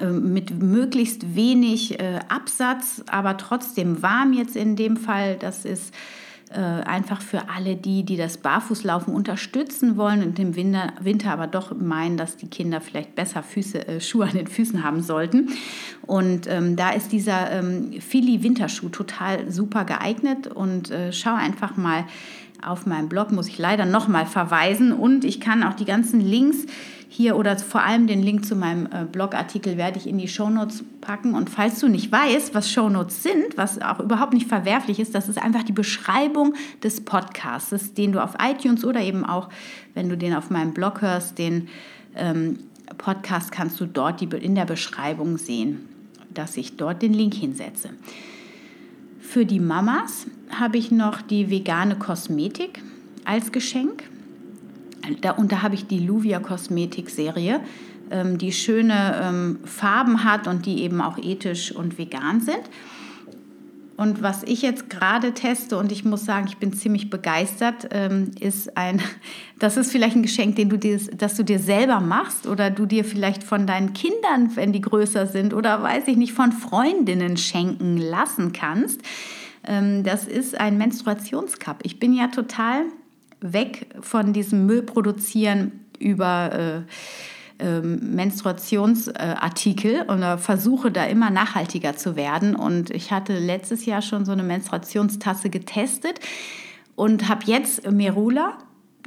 ähm, 0.00 0.32
mit 0.32 0.62
möglichst 0.62 1.34
wenig 1.34 2.00
äh, 2.00 2.20
Absatz, 2.28 3.02
aber 3.08 3.36
trotzdem 3.36 4.02
warm 4.02 4.32
jetzt 4.32 4.56
in 4.56 4.76
dem 4.76 4.96
Fall. 4.96 5.36
Das 5.36 5.64
ist 5.64 5.92
äh, 6.54 6.82
einfach 6.84 7.20
für 7.20 7.48
alle 7.48 7.76
die, 7.76 8.04
die 8.04 8.16
das 8.16 8.38
Barfußlaufen 8.38 9.14
unterstützen 9.14 9.96
wollen 9.96 10.22
und 10.22 10.38
im 10.38 10.56
Winter, 10.56 10.92
Winter 11.00 11.32
aber 11.32 11.46
doch 11.46 11.74
meinen, 11.74 12.16
dass 12.16 12.36
die 12.36 12.48
Kinder 12.48 12.80
vielleicht 12.80 13.14
besser 13.14 13.42
Füße, 13.42 13.86
äh, 13.86 14.00
Schuhe 14.00 14.26
an 14.26 14.36
den 14.36 14.46
Füßen 14.46 14.84
haben 14.84 15.02
sollten. 15.02 15.50
Und 16.02 16.46
ähm, 16.46 16.76
da 16.76 16.90
ist 16.90 17.12
dieser 17.12 17.50
ähm, 17.52 17.92
Philly 18.00 18.42
Winterschuh 18.42 18.88
total 18.88 19.50
super 19.50 19.84
geeignet 19.84 20.46
und 20.46 20.90
äh, 20.90 21.12
schau 21.12 21.34
einfach 21.34 21.76
mal 21.76 22.04
auf 22.64 22.86
meinem 22.86 23.08
Blog, 23.08 23.32
muss 23.32 23.48
ich 23.48 23.58
leider 23.58 23.86
nochmal 23.86 24.26
verweisen 24.26 24.92
und 24.92 25.24
ich 25.24 25.40
kann 25.40 25.62
auch 25.62 25.74
die 25.74 25.84
ganzen 25.84 26.20
Links 26.20 26.66
hier 27.08 27.36
oder 27.36 27.58
vor 27.58 27.82
allem 27.82 28.06
den 28.06 28.22
Link 28.22 28.46
zu 28.46 28.56
meinem 28.56 28.86
äh, 28.86 29.04
Blogartikel 29.04 29.76
werde 29.76 29.98
ich 29.98 30.06
in 30.06 30.16
die 30.16 30.28
Shownotes 30.28 30.82
packen. 31.02 31.34
Und 31.34 31.50
falls 31.50 31.78
du 31.78 31.88
nicht 31.88 32.10
weißt, 32.10 32.54
was 32.54 32.70
Shownotes 32.70 33.22
sind, 33.22 33.56
was 33.56 33.82
auch 33.82 34.00
überhaupt 34.00 34.32
nicht 34.32 34.48
verwerflich 34.48 34.98
ist, 34.98 35.14
das 35.14 35.28
ist 35.28 35.36
einfach 35.40 35.62
die 35.62 35.72
Beschreibung 35.72 36.54
des 36.82 37.04
Podcasts, 37.04 37.92
den 37.92 38.12
du 38.12 38.22
auf 38.22 38.36
iTunes 38.42 38.82
oder 38.82 39.00
eben 39.00 39.26
auch, 39.26 39.50
wenn 39.92 40.08
du 40.08 40.16
den 40.16 40.34
auf 40.34 40.48
meinem 40.48 40.72
Blog 40.72 41.02
hörst, 41.02 41.36
den 41.36 41.68
ähm, 42.16 42.60
Podcast 42.96 43.52
kannst 43.52 43.78
du 43.78 43.86
dort 43.86 44.22
die, 44.22 44.28
in 44.36 44.54
der 44.54 44.64
Beschreibung 44.64 45.36
sehen, 45.36 45.88
dass 46.32 46.56
ich 46.56 46.76
dort 46.76 47.02
den 47.02 47.12
Link 47.12 47.34
hinsetze. 47.34 47.90
Für 49.22 49.46
die 49.46 49.60
Mamas 49.60 50.26
habe 50.50 50.76
ich 50.76 50.90
noch 50.90 51.22
die 51.22 51.48
vegane 51.48 51.96
Kosmetik 51.96 52.82
als 53.24 53.50
Geschenk. 53.50 54.02
Da, 55.22 55.30
und 55.30 55.52
da 55.52 55.62
habe 55.62 55.74
ich 55.74 55.86
die 55.86 56.00
Luvia 56.00 56.38
Kosmetik 56.38 57.08
Serie, 57.08 57.60
ähm, 58.10 58.36
die 58.36 58.52
schöne 58.52 59.20
ähm, 59.22 59.60
Farben 59.64 60.24
hat 60.24 60.48
und 60.48 60.66
die 60.66 60.82
eben 60.82 61.00
auch 61.00 61.16
ethisch 61.16 61.72
und 61.72 61.96
vegan 61.96 62.40
sind. 62.40 62.60
Und 64.02 64.20
was 64.20 64.42
ich 64.42 64.62
jetzt 64.62 64.90
gerade 64.90 65.32
teste, 65.32 65.78
und 65.78 65.92
ich 65.92 66.04
muss 66.04 66.24
sagen, 66.24 66.48
ich 66.48 66.56
bin 66.56 66.72
ziemlich 66.72 67.08
begeistert, 67.08 67.86
ähm, 67.92 68.32
ist 68.40 68.76
ein, 68.76 69.00
das 69.60 69.76
ist 69.76 69.92
vielleicht 69.92 70.16
ein 70.16 70.24
Geschenk, 70.24 70.56
den 70.56 70.70
du 70.70 70.76
dir, 70.76 70.98
das 71.16 71.36
du 71.36 71.44
dir 71.44 71.60
selber 71.60 72.00
machst 72.00 72.48
oder 72.48 72.68
du 72.70 72.84
dir 72.84 73.04
vielleicht 73.04 73.44
von 73.44 73.64
deinen 73.64 73.92
Kindern, 73.92 74.56
wenn 74.56 74.72
die 74.72 74.80
größer 74.80 75.28
sind, 75.28 75.54
oder 75.54 75.84
weiß 75.84 76.08
ich 76.08 76.16
nicht, 76.16 76.32
von 76.32 76.50
Freundinnen 76.50 77.36
schenken 77.36 77.96
lassen 77.96 78.50
kannst. 78.50 79.02
Ähm, 79.64 80.02
das 80.02 80.26
ist 80.26 80.58
ein 80.58 80.78
Menstruationscup. 80.78 81.76
Ich 81.84 82.00
bin 82.00 82.12
ja 82.12 82.26
total 82.26 82.86
weg 83.40 83.86
von 84.00 84.32
diesem 84.32 84.66
Müll 84.66 84.82
produzieren 84.82 85.70
über 86.00 86.52
äh, 86.52 86.92
ähm, 87.62 88.14
Menstruationsartikel 88.14 90.02
und 90.02 90.22
versuche 90.38 90.90
da 90.90 91.04
immer 91.04 91.30
nachhaltiger 91.30 91.96
zu 91.96 92.16
werden. 92.16 92.54
Und 92.56 92.90
ich 92.90 93.12
hatte 93.12 93.38
letztes 93.38 93.86
Jahr 93.86 94.02
schon 94.02 94.24
so 94.24 94.32
eine 94.32 94.42
Menstruationstasse 94.42 95.48
getestet 95.48 96.20
und 96.96 97.28
habe 97.28 97.42
jetzt 97.46 97.90
Merula, 97.90 98.58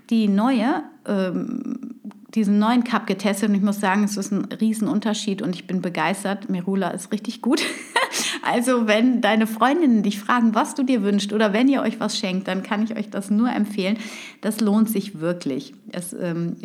die 0.10 0.28
neue, 0.28 0.84
ähm, 1.08 1.96
diesen 2.34 2.60
neuen 2.60 2.84
Cup 2.84 3.08
getestet 3.08 3.50
und 3.50 3.56
ich 3.56 3.62
muss 3.62 3.80
sagen, 3.80 4.04
es 4.04 4.18
ist 4.18 4.32
ein 4.32 4.46
Riesenunterschied 4.46 5.42
und 5.42 5.56
ich 5.56 5.68
bin 5.68 5.82
begeistert. 5.82 6.50
Merula 6.50 6.90
ist 6.90 7.12
richtig 7.12 7.42
gut. 7.42 7.62
Also 8.46 8.86
wenn 8.86 9.22
deine 9.22 9.48
Freundinnen 9.48 10.04
dich 10.04 10.20
fragen, 10.20 10.54
was 10.54 10.76
du 10.76 10.84
dir 10.84 11.02
wünschst 11.02 11.34
oder 11.34 11.52
wenn 11.52 11.68
ihr 11.68 11.82
euch 11.82 12.00
was 12.00 12.16
schenkt, 12.16 12.48
dann 12.48 12.62
kann 12.62 12.84
ich 12.84 12.96
euch 12.96 13.10
das 13.10 13.32
nur 13.32 13.50
empfehlen. 13.50 13.98
Das 14.42 14.62
lohnt 14.62 14.88
sich 14.88 15.20
wirklich. 15.20 15.74
Es, 15.92 16.14
ähm, 16.14 16.56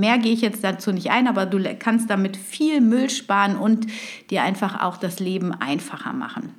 mehr 0.00 0.16
gehe 0.16 0.32
ich 0.32 0.40
jetzt 0.40 0.64
dazu 0.64 0.90
nicht 0.90 1.10
ein, 1.10 1.28
aber 1.28 1.44
du 1.44 1.62
kannst 1.78 2.08
damit 2.08 2.38
viel 2.38 2.80
Müll 2.80 3.10
sparen 3.10 3.56
und 3.56 3.86
dir 4.30 4.42
einfach 4.42 4.82
auch 4.82 4.96
das 4.96 5.20
Leben 5.20 5.52
einfacher 5.52 6.14
machen. 6.14 6.54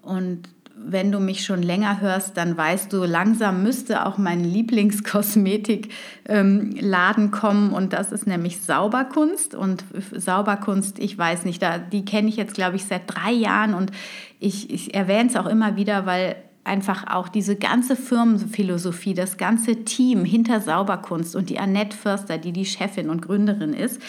Und 0.00 0.48
wenn 0.76 1.12
du 1.12 1.20
mich 1.20 1.44
schon 1.44 1.62
länger 1.62 2.00
hörst, 2.00 2.36
dann 2.36 2.56
weißt 2.56 2.92
du, 2.92 3.04
langsam 3.04 3.62
müsste 3.62 4.06
auch 4.06 4.18
mein 4.18 4.42
Lieblingskosmetikladen 4.42 5.90
ähm, 6.28 7.30
kommen 7.30 7.72
und 7.72 7.92
das 7.92 8.12
ist 8.12 8.26
nämlich 8.26 8.60
Sauberkunst. 8.60 9.54
Und 9.54 9.84
Sauberkunst, 10.14 10.98
ich 10.98 11.16
weiß 11.16 11.44
nicht, 11.44 11.62
da, 11.62 11.78
die 11.78 12.04
kenne 12.04 12.28
ich 12.28 12.36
jetzt, 12.36 12.54
glaube 12.54 12.76
ich, 12.76 12.84
seit 12.84 13.02
drei 13.06 13.32
Jahren 13.32 13.74
und 13.74 13.92
ich, 14.40 14.70
ich 14.70 14.94
erwähne 14.94 15.28
es 15.28 15.36
auch 15.36 15.46
immer 15.46 15.76
wieder, 15.76 16.06
weil 16.06 16.36
einfach 16.64 17.06
auch 17.08 17.28
diese 17.28 17.56
ganze 17.56 17.96
Firmenphilosophie, 17.96 19.14
das 19.14 19.36
ganze 19.36 19.84
Team 19.84 20.24
hinter 20.24 20.60
Sauberkunst 20.60 21.34
und 21.34 21.50
die 21.50 21.58
Annette 21.58 21.96
Förster, 21.96 22.38
die 22.38 22.52
die 22.52 22.66
Chefin 22.66 23.10
und 23.10 23.22
Gründerin 23.22 23.74
ist, 23.74 24.00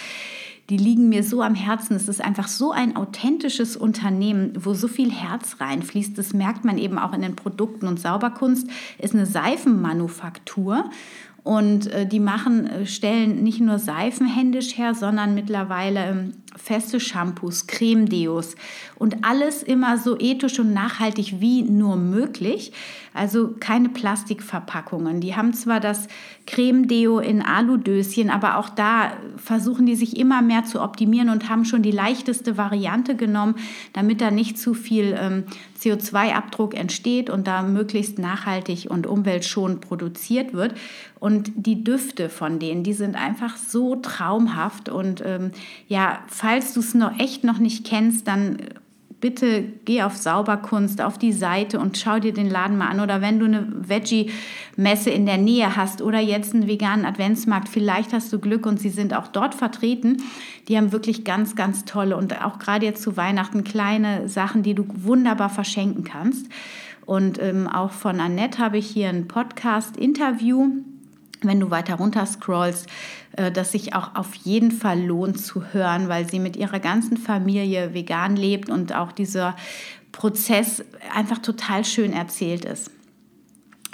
die 0.70 0.78
liegen 0.78 1.10
mir 1.10 1.24
so 1.24 1.42
am 1.42 1.56
Herzen. 1.56 1.96
Es 1.96 2.08
ist 2.08 2.24
einfach 2.24 2.48
so 2.48 2.72
ein 2.72 2.96
authentisches 2.96 3.76
Unternehmen, 3.76 4.54
wo 4.58 4.74
so 4.74 4.88
viel 4.88 5.12
Herz 5.12 5.58
reinfließt. 5.60 6.18
Das 6.18 6.34
merkt 6.34 6.64
man 6.64 6.78
eben 6.78 6.98
auch 6.98 7.14
in 7.14 7.22
den 7.22 7.36
Produkten. 7.36 7.88
Und 7.88 8.00
Sauberkunst 8.00 8.68
ist 8.98 9.14
eine 9.14 9.26
Seifenmanufaktur. 9.26 10.90
Und 11.44 11.88
äh, 11.88 12.06
die 12.08 12.22
machen, 12.22 12.68
äh, 12.68 12.86
stellen 12.86 13.44
nicht 13.44 13.60
nur 13.60 13.78
Seifen 13.78 14.26
händisch 14.26 14.78
her, 14.78 14.96
sondern 14.96 15.36
mittlerweile 15.36 16.06
ähm, 16.06 16.34
feste 16.56 17.02
Shampoos, 17.02 17.68
Creme-Deos 17.68 18.56
und 18.96 19.26
alles 19.26 19.62
immer 19.62 19.98
so 19.98 20.18
ethisch 20.18 20.60
und 20.60 20.74
nachhaltig 20.74 21.42
wie 21.42 21.64
nur 21.64 21.98
möglich. 21.98 22.72
Also 23.14 23.54
keine 23.60 23.90
Plastikverpackungen. 23.90 25.22
Die 25.22 25.36
haben 25.36 25.54
zwar 25.54 25.80
das 25.80 26.08
Creme-Deo 26.48 27.20
in 27.20 27.42
Aludöschen, 27.42 28.30
aber 28.30 28.58
auch 28.58 28.70
da 28.70 29.14
versuchen 29.38 29.86
die 29.86 29.96
sich 29.96 30.18
immer 30.18 30.42
mehr 30.42 30.64
zu 30.64 30.82
optimieren 30.82 31.30
und 31.30 31.50
haben 31.50 31.66
schon 31.66 31.84
die 31.84 31.92
leichteste 31.92 32.58
Variante 32.58 33.16
genommen, 33.16 33.56
damit 33.94 34.20
da 34.20 34.32
nicht 34.32 34.58
zu 34.58 34.74
viel 34.74 35.16
ähm, 35.20 35.44
CO2-Abdruck 35.80 36.74
entsteht 36.74 37.30
und 37.30 37.48
da 37.48 37.62
möglichst 37.62 38.18
nachhaltig 38.18 38.88
und 38.90 39.06
umweltschonend 39.06 39.82
produziert 39.82 40.54
wird. 40.54 40.74
Und 41.20 41.52
die 41.56 41.84
Düfte 41.84 42.30
von 42.30 42.60
denen, 42.60 42.84
die 42.84 42.94
sind 42.94 43.16
einfach 43.16 43.58
so 43.58 43.96
traumhaft 43.96 44.90
und 44.90 45.24
ähm, 45.26 45.52
ja, 45.88 46.20
falls 46.28 46.74
du 46.74 46.80
es 46.80 46.94
noch 46.94 47.20
echt 47.20 47.44
noch 47.44 47.60
nicht 47.60 47.86
kennst, 47.86 48.28
dann 48.28 48.58
bitte 49.24 49.64
geh 49.86 50.04
auf 50.04 50.18
Sauberkunst, 50.18 51.02
auf 51.02 51.18
die 51.18 51.32
Seite 51.32 51.80
und 51.80 51.98
schau 51.98 52.20
dir 52.20 52.34
den 52.34 52.50
Laden 52.50 52.78
mal 52.78 52.90
an. 52.90 53.00
Oder 53.00 53.22
wenn 53.22 53.40
du 53.40 53.46
eine 53.46 53.66
Veggie-Messe 53.70 55.12
in 55.12 55.26
der 55.26 55.38
Nähe 55.38 55.78
hast 55.78 56.02
oder 56.02 56.20
jetzt 56.20 56.54
einen 56.54 56.68
veganen 56.68 57.06
Adventsmarkt, 57.06 57.70
vielleicht 57.70 58.12
hast 58.12 58.34
du 58.34 58.40
Glück 58.40 58.66
und 58.66 58.82
sie 58.82 58.90
sind 58.90 59.14
auch 59.14 59.30
dort 59.30 59.56
vertreten. 59.56 60.22
Die 60.68 60.76
haben 60.76 60.92
wirklich 60.92 61.24
ganz, 61.24 61.56
ganz 61.56 61.86
tolle 61.86 62.18
und 62.18 62.44
auch 62.44 62.60
gerade 62.60 62.86
jetzt 62.86 63.02
zu 63.02 63.16
Weihnachten 63.16 63.64
kleine 63.64 64.28
Sachen, 64.28 64.62
die 64.62 64.76
du 64.76 64.86
wunderbar 64.90 65.50
verschenken 65.50 66.04
kannst. 66.04 66.48
Und 67.06 67.42
ähm, 67.42 67.70
auch 67.70 67.92
von 67.92 68.20
Annette 68.20 68.60
habe 68.60 68.78
ich 68.78 68.88
hier 68.88 69.08
ein 69.08 69.30
Podcast-Interview 69.30 70.84
wenn 71.48 71.60
du 71.60 71.70
weiter 71.70 71.96
runter 71.96 72.26
scrollst, 72.26 72.88
äh, 73.36 73.52
das 73.52 73.72
sich 73.72 73.96
auch 73.96 74.16
auf 74.16 74.34
jeden 74.36 74.72
Fall 74.72 75.02
lohnt 75.02 75.40
zu 75.40 75.74
hören, 75.74 76.10
weil 76.10 76.28
sie 76.30 76.40
mit 76.40 76.56
ihrer 76.56 76.80
ganzen 76.80 77.18
Familie 77.18 77.94
vegan 77.94 78.36
lebt 78.36 78.70
und 78.70 78.96
auch 78.96 79.12
dieser 79.12 79.56
Prozess 80.12 80.84
einfach 81.14 81.40
total 81.40 81.84
schön 81.86 82.14
erzählt 82.14 82.66
ist. 82.66 82.92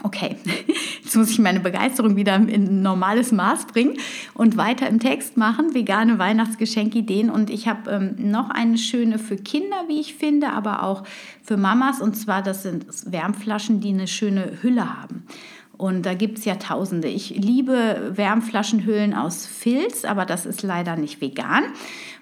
Okay, 0.03 0.37
jetzt 1.03 1.15
muss 1.15 1.29
ich 1.29 1.39
meine 1.39 1.59
Begeisterung 1.59 2.15
wieder 2.15 2.35
in 2.35 2.81
normales 2.81 3.31
Maß 3.31 3.67
bringen 3.67 3.97
und 4.33 4.55
weiter 4.55 4.87
im 4.87 4.99
Text 4.99 5.35
machen. 5.35 5.73
Vegane 5.73 6.19
Weihnachtsgeschenkideen. 6.19 7.29
Und 7.29 7.49
ich 7.49 7.67
habe 7.67 7.91
ähm, 7.91 8.31
noch 8.31 8.49
eine 8.49 8.77
schöne 8.77 9.19
für 9.19 9.35
Kinder, 9.35 9.75
wie 9.87 9.99
ich 9.99 10.15
finde, 10.15 10.51
aber 10.51 10.83
auch 10.83 11.03
für 11.43 11.57
Mamas. 11.57 12.01
Und 12.01 12.15
zwar, 12.15 12.41
das 12.41 12.63
sind 12.63 12.85
Wärmflaschen, 13.11 13.81
die 13.81 13.89
eine 13.89 14.07
schöne 14.07 14.59
Hülle 14.61 15.01
haben. 15.01 15.25
Und 15.79 16.05
da 16.05 16.13
gibt 16.13 16.39
es 16.39 16.45
ja 16.45 16.55
tausende. 16.55 17.07
Ich 17.07 17.29
liebe 17.29 18.11
Wärmflaschenhüllen 18.13 19.13
aus 19.13 19.47
Filz, 19.47 20.03
aber 20.03 20.25
das 20.25 20.45
ist 20.45 20.61
leider 20.61 20.97
nicht 20.97 21.21
vegan. 21.21 21.63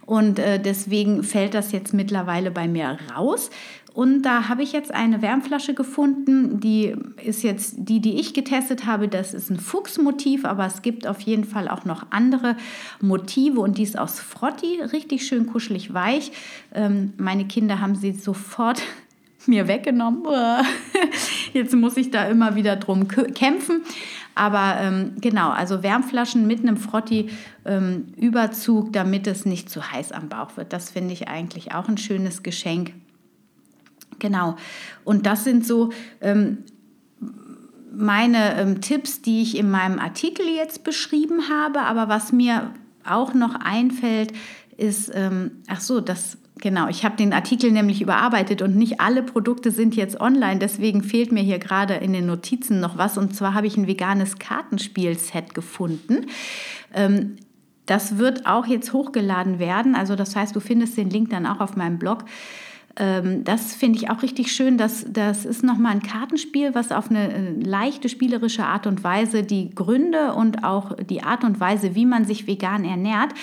Und 0.06 0.38
äh, 0.38 0.60
deswegen 0.60 1.24
fällt 1.24 1.56
das 1.56 1.72
jetzt 1.72 1.92
mittlerweile 1.92 2.52
bei 2.52 2.68
mir 2.68 3.00
raus. 3.16 3.50
Und 3.96 4.22
da 4.22 4.48
habe 4.48 4.62
ich 4.62 4.74
jetzt 4.74 4.94
eine 4.94 5.24
Wärmflasche 5.24 5.74
gefunden, 5.74 6.60
die 6.60 6.96
ist 7.26 7.42
jetzt 7.42 7.74
die, 7.80 8.00
die 8.00 8.20
ich 8.20 8.36
getestet 8.36 8.86
habe. 8.86 9.08
Das 9.08 9.34
ist 9.34 9.50
ein 9.50 9.60
Fuchsmotiv, 9.60 10.46
aber 10.46 10.68
es 10.68 10.84
gibt 10.84 11.08
auf 11.08 11.22
jeden 11.22 11.44
Fall 11.44 11.68
auch 11.68 11.84
noch 11.84 12.06
andere 12.12 12.58
Motive 13.02 13.60
und 13.60 13.80
die 13.80 13.84
ist 13.84 13.98
aus 13.98 14.20
Frotti, 14.20 14.82
richtig 14.82 15.26
schön 15.26 15.48
kuschelig 15.48 15.96
weich. 15.96 16.32
Ähm, 16.76 17.14
meine 17.18 17.46
Kinder 17.46 17.82
haben 17.82 17.96
sie 17.96 18.12
sofort 18.12 18.84
mir 19.48 19.68
weggenommen. 19.68 20.24
Jetzt 21.54 21.76
muss 21.76 21.98
ich 21.98 22.12
da 22.12 22.28
immer 22.28 22.56
wieder 22.56 22.76
drum 22.76 23.08
kämpfen. 23.08 23.82
Aber 24.36 24.78
ähm, 24.80 25.14
genau, 25.20 25.50
also 25.50 25.82
Wärmflaschen 25.82 26.46
mit 26.46 26.60
einem 26.60 26.78
Frotti-Überzug, 26.78 28.86
ähm, 28.86 28.92
damit 28.92 29.26
es 29.26 29.46
nicht 29.46 29.70
zu 29.70 29.92
heiß 29.92 30.12
am 30.12 30.30
Bauch 30.30 30.58
wird. 30.58 30.74
Das 30.74 30.92
finde 30.92 31.14
ich 31.14 31.28
eigentlich 31.28 31.74
auch 31.74 31.88
ein 31.88 31.98
schönes 31.98 32.44
Geschenk. 32.44 32.94
Genau. 34.20 34.56
Und 35.04 35.26
das 35.26 35.44
sind 35.44 35.66
so 35.66 35.92
ähm, 36.22 36.60
meine 37.92 38.60
ähm, 38.60 38.82
Tipps, 38.82 39.24
die 39.24 39.42
ich 39.42 39.58
in 39.58 39.72
meinem 39.72 39.98
Artikel 39.98 40.46
jetzt 40.46 40.84
beschrieben 40.84 41.50
habe. 41.50 41.82
Aber 41.82 42.08
was 42.08 42.32
mir 42.32 42.72
auch 43.04 43.34
noch 43.34 43.56
einfällt, 43.56 44.34
ist, 44.78 45.12
ähm, 45.14 45.64
ach 45.68 45.82
so, 45.82 46.00
das 46.00 46.38
Genau, 46.60 46.88
ich 46.88 47.06
habe 47.06 47.16
den 47.16 47.34
Artikel 47.34 47.72
nämlich 47.72 48.02
überarbeitet 48.02 48.62
und 48.62 48.76
nicht 48.76 49.00
alle 49.00 49.22
Produkte 49.22 49.70
sind 49.70 49.96
jetzt 49.96 50.20
online. 50.20 50.60
Deswegen 50.60 51.04
fehlt 51.04 51.32
mir 51.32 51.44
hier 51.44 51.60
gerade 51.60 51.96
in 51.96 52.14
den 52.14 52.26
Notizen 52.26 52.80
noch 52.80 52.98
was. 52.98 53.18
Und 53.18 53.36
zwar 53.36 53.54
habe 53.54 53.68
ich 53.68 53.78
ein 53.78 53.88
veganes 53.88 54.40
Kartenspielset 54.40 55.54
gefunden. 55.54 56.26
Ähm, 56.94 57.36
das 57.86 58.18
wird 58.18 58.46
auch 58.48 58.66
jetzt 58.66 58.92
hochgeladen 58.92 59.60
werden. 59.60 59.96
Also 59.96 60.16
das 60.16 60.36
heißt, 60.36 60.56
du 60.56 60.60
findest 60.60 60.98
den 60.98 61.10
Link 61.10 61.30
dann 61.30 61.46
auch 61.46 61.60
auf 61.60 61.76
meinem 61.76 62.00
Blog. 62.00 62.26
Ähm, 63.00 63.44
das 63.44 63.76
finde 63.76 64.00
ich 64.00 64.10
auch 64.10 64.24
richtig 64.24 64.52
schön. 64.52 64.78
Das, 64.78 65.06
das 65.08 65.46
ist 65.46 65.64
nochmal 65.64 65.94
ein 65.94 66.02
Kartenspiel, 66.02 66.74
was 66.74 66.92
auf 66.92 67.10
eine 67.10 67.32
äh, 67.32 67.52
leichte 67.52 68.10
spielerische 68.10 68.66
Art 68.66 68.88
und 68.88 69.04
Weise 69.04 69.44
die 69.44 69.70
Gründe 69.70 70.34
und 70.34 70.64
auch 70.64 70.96
die 70.96 71.24
Art 71.24 71.44
und 71.44 71.60
Weise, 71.60 71.94
wie 71.94 72.06
man 72.06 72.26
sich 72.26 72.48
vegan 72.48 72.84
ernährt, 72.84 73.34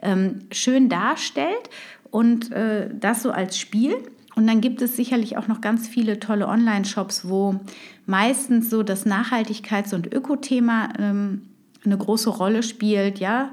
ähm, 0.00 0.40
schön 0.50 0.88
darstellt 0.88 1.70
und 2.12 2.52
äh, 2.52 2.88
das 2.94 3.22
so 3.24 3.32
als 3.32 3.58
Spiel. 3.58 3.96
Und 4.36 4.46
dann 4.46 4.60
gibt 4.60 4.80
es 4.80 4.94
sicherlich 4.94 5.36
auch 5.36 5.48
noch 5.48 5.60
ganz 5.60 5.88
viele 5.88 6.20
tolle 6.20 6.46
Online-Shops, 6.46 7.28
wo 7.28 7.58
meistens 8.06 8.70
so 8.70 8.84
das 8.84 9.04
Nachhaltigkeits- 9.04 9.94
und 9.94 10.12
Ökothema 10.12 10.90
ähm, 10.98 11.42
eine 11.84 11.98
große 11.98 12.30
Rolle 12.30 12.62
spielt, 12.62 13.18
ja 13.18 13.50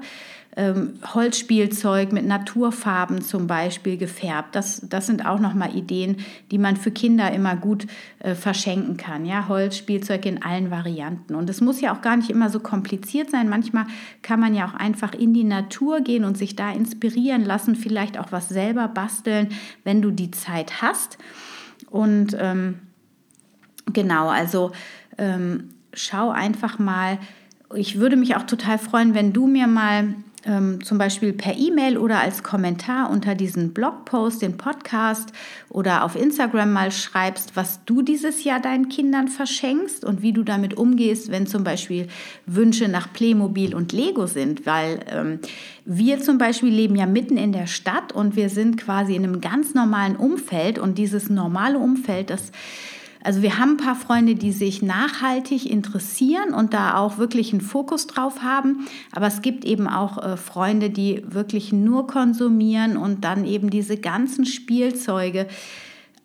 ähm, 0.56 0.94
Holzspielzeug 1.14 2.12
mit 2.12 2.26
Naturfarben 2.26 3.22
zum 3.22 3.46
Beispiel 3.46 3.96
gefärbt. 3.96 4.56
Das, 4.56 4.82
das 4.88 5.06
sind 5.06 5.24
auch 5.24 5.38
nochmal 5.38 5.76
Ideen, 5.76 6.16
die 6.50 6.58
man 6.58 6.76
für 6.76 6.90
Kinder 6.90 7.30
immer 7.32 7.56
gut 7.56 7.86
äh, 8.18 8.34
verschenken 8.34 8.96
kann. 8.96 9.24
Ja? 9.24 9.46
Holzspielzeug 9.46 10.26
in 10.26 10.42
allen 10.42 10.70
Varianten. 10.70 11.36
Und 11.36 11.48
es 11.48 11.60
muss 11.60 11.80
ja 11.80 11.94
auch 11.94 12.00
gar 12.00 12.16
nicht 12.16 12.30
immer 12.30 12.50
so 12.50 12.58
kompliziert 12.58 13.30
sein. 13.30 13.48
Manchmal 13.48 13.86
kann 14.22 14.40
man 14.40 14.54
ja 14.54 14.66
auch 14.66 14.74
einfach 14.74 15.12
in 15.14 15.34
die 15.34 15.44
Natur 15.44 16.00
gehen 16.00 16.24
und 16.24 16.36
sich 16.36 16.56
da 16.56 16.72
inspirieren 16.72 17.44
lassen, 17.44 17.76
vielleicht 17.76 18.18
auch 18.18 18.32
was 18.32 18.48
selber 18.48 18.88
basteln, 18.88 19.50
wenn 19.84 20.02
du 20.02 20.10
die 20.10 20.32
Zeit 20.32 20.82
hast. 20.82 21.16
Und 21.90 22.36
ähm, 22.38 22.80
genau, 23.92 24.28
also 24.28 24.72
ähm, 25.16 25.70
schau 25.92 26.30
einfach 26.30 26.80
mal. 26.80 27.18
Ich 27.72 28.00
würde 28.00 28.16
mich 28.16 28.34
auch 28.34 28.42
total 28.42 28.78
freuen, 28.78 29.14
wenn 29.14 29.32
du 29.32 29.46
mir 29.46 29.68
mal 29.68 30.14
ähm, 30.44 30.82
zum 30.82 30.98
Beispiel 30.98 31.32
per 31.32 31.56
E-Mail 31.56 31.98
oder 31.98 32.20
als 32.20 32.42
Kommentar 32.42 33.10
unter 33.10 33.34
diesen 33.34 33.72
Blogpost, 33.72 34.42
den 34.42 34.56
Podcast 34.56 35.32
oder 35.68 36.04
auf 36.04 36.16
Instagram 36.16 36.72
mal 36.72 36.90
schreibst, 36.90 37.56
was 37.56 37.84
du 37.84 38.02
dieses 38.02 38.44
Jahr 38.44 38.60
deinen 38.60 38.88
Kindern 38.88 39.28
verschenkst 39.28 40.04
und 40.04 40.22
wie 40.22 40.32
du 40.32 40.42
damit 40.42 40.74
umgehst, 40.74 41.30
wenn 41.30 41.46
zum 41.46 41.64
Beispiel 41.64 42.08
Wünsche 42.46 42.88
nach 42.88 43.12
Playmobil 43.12 43.74
und 43.74 43.92
Lego 43.92 44.26
sind, 44.26 44.66
weil 44.66 45.00
ähm, 45.10 45.40
wir 45.84 46.20
zum 46.20 46.38
Beispiel 46.38 46.72
leben 46.72 46.96
ja 46.96 47.06
mitten 47.06 47.36
in 47.36 47.52
der 47.52 47.66
Stadt 47.66 48.12
und 48.12 48.36
wir 48.36 48.48
sind 48.48 48.76
quasi 48.76 49.14
in 49.14 49.24
einem 49.24 49.40
ganz 49.40 49.74
normalen 49.74 50.16
Umfeld 50.16 50.78
und 50.78 50.98
dieses 50.98 51.30
normale 51.30 51.78
Umfeld, 51.78 52.30
das 52.30 52.52
also 53.22 53.42
wir 53.42 53.58
haben 53.58 53.72
ein 53.72 53.76
paar 53.76 53.96
Freunde, 53.96 54.34
die 54.34 54.52
sich 54.52 54.82
nachhaltig 54.82 55.70
interessieren 55.70 56.54
und 56.54 56.72
da 56.72 56.96
auch 56.96 57.18
wirklich 57.18 57.52
einen 57.52 57.60
Fokus 57.60 58.06
drauf 58.06 58.42
haben. 58.42 58.86
Aber 59.12 59.26
es 59.26 59.42
gibt 59.42 59.64
eben 59.64 59.86
auch 59.86 60.18
äh, 60.18 60.36
Freunde, 60.36 60.90
die 60.90 61.22
wirklich 61.26 61.72
nur 61.72 62.06
konsumieren 62.06 62.96
und 62.96 63.24
dann 63.24 63.44
eben 63.44 63.68
diese 63.70 63.98
ganzen 63.98 64.46
Spielzeuge 64.46 65.46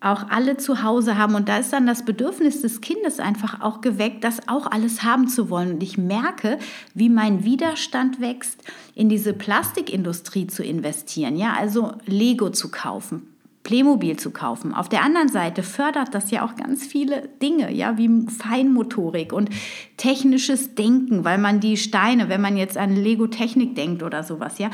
auch 0.00 0.28
alle 0.28 0.56
zu 0.56 0.82
Hause 0.82 1.18
haben. 1.18 1.34
Und 1.34 1.48
da 1.48 1.58
ist 1.58 1.72
dann 1.72 1.86
das 1.86 2.04
Bedürfnis 2.04 2.62
des 2.62 2.80
Kindes 2.80 3.18
einfach 3.18 3.60
auch 3.60 3.80
geweckt, 3.80 4.24
das 4.24 4.48
auch 4.48 4.70
alles 4.70 5.02
haben 5.02 5.28
zu 5.28 5.50
wollen. 5.50 5.74
Und 5.74 5.82
ich 5.82 5.98
merke, 5.98 6.58
wie 6.94 7.08
mein 7.08 7.44
Widerstand 7.44 8.20
wächst, 8.20 8.62
in 8.94 9.08
diese 9.08 9.32
Plastikindustrie 9.32 10.46
zu 10.46 10.62
investieren. 10.62 11.36
Ja, 11.36 11.54
also 11.58 11.92
Lego 12.06 12.50
zu 12.50 12.70
kaufen, 12.70 13.35
Playmobil 13.66 14.16
zu 14.16 14.30
kaufen. 14.30 14.72
Auf 14.72 14.88
der 14.88 15.02
anderen 15.02 15.28
Seite 15.28 15.64
fördert 15.64 16.14
das 16.14 16.30
ja 16.30 16.44
auch 16.44 16.54
ganz 16.54 16.86
viele 16.86 17.28
Dinge, 17.42 17.72
ja, 17.72 17.98
wie 17.98 18.24
Feinmotorik 18.30 19.32
und 19.32 19.50
technisches 19.96 20.76
Denken, 20.76 21.24
weil 21.24 21.38
man 21.38 21.58
die 21.58 21.76
Steine, 21.76 22.28
wenn 22.28 22.40
man 22.40 22.56
jetzt 22.56 22.78
an 22.78 22.94
Lego 22.94 23.26
Technik 23.26 23.74
denkt 23.74 24.04
oder 24.04 24.22
sowas, 24.22 24.60
ja, 24.60 24.70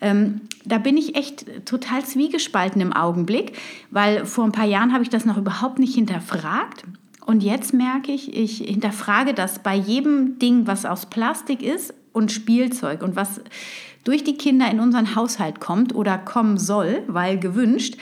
ähm, 0.00 0.40
da 0.64 0.78
bin 0.78 0.96
ich 0.96 1.14
echt 1.14 1.66
total 1.66 2.06
zwiegespalten 2.06 2.80
im 2.80 2.94
Augenblick, 2.94 3.52
weil 3.90 4.24
vor 4.24 4.44
ein 4.44 4.52
paar 4.52 4.64
Jahren 4.64 4.94
habe 4.94 5.02
ich 5.02 5.10
das 5.10 5.26
noch 5.26 5.36
überhaupt 5.36 5.78
nicht 5.78 5.94
hinterfragt. 5.94 6.84
Und 7.26 7.42
jetzt 7.42 7.74
merke 7.74 8.12
ich, 8.12 8.34
ich 8.34 8.58
hinterfrage 8.58 9.34
das 9.34 9.58
bei 9.58 9.76
jedem 9.76 10.38
Ding, 10.38 10.66
was 10.66 10.86
aus 10.86 11.04
Plastik 11.04 11.62
ist 11.62 11.92
und 12.14 12.32
Spielzeug 12.32 13.02
und 13.02 13.14
was 13.14 13.42
durch 14.04 14.24
die 14.24 14.36
Kinder 14.36 14.70
in 14.70 14.80
unseren 14.80 15.14
Haushalt 15.14 15.60
kommt 15.60 15.94
oder 15.94 16.18
kommen 16.18 16.58
soll, 16.58 17.02
weil 17.06 17.38
gewünscht, 17.38 17.96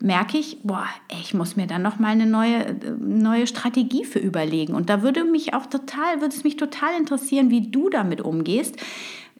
merke 0.00 0.38
ich, 0.38 0.58
boah, 0.62 0.86
ich 1.20 1.34
muss 1.34 1.56
mir 1.56 1.66
dann 1.66 1.82
noch 1.82 1.98
mal 1.98 2.08
eine 2.08 2.26
neue, 2.26 2.74
neue 2.98 3.46
Strategie 3.46 4.04
für 4.04 4.18
überlegen. 4.18 4.74
Und 4.74 4.88
da 4.88 5.02
würde 5.02 5.24
mich 5.24 5.54
auch 5.54 5.66
total, 5.66 6.20
würde 6.20 6.34
es 6.34 6.44
mich 6.44 6.56
total 6.56 6.98
interessieren, 6.98 7.50
wie 7.50 7.70
du 7.70 7.90
damit 7.90 8.20
umgehst. 8.20 8.76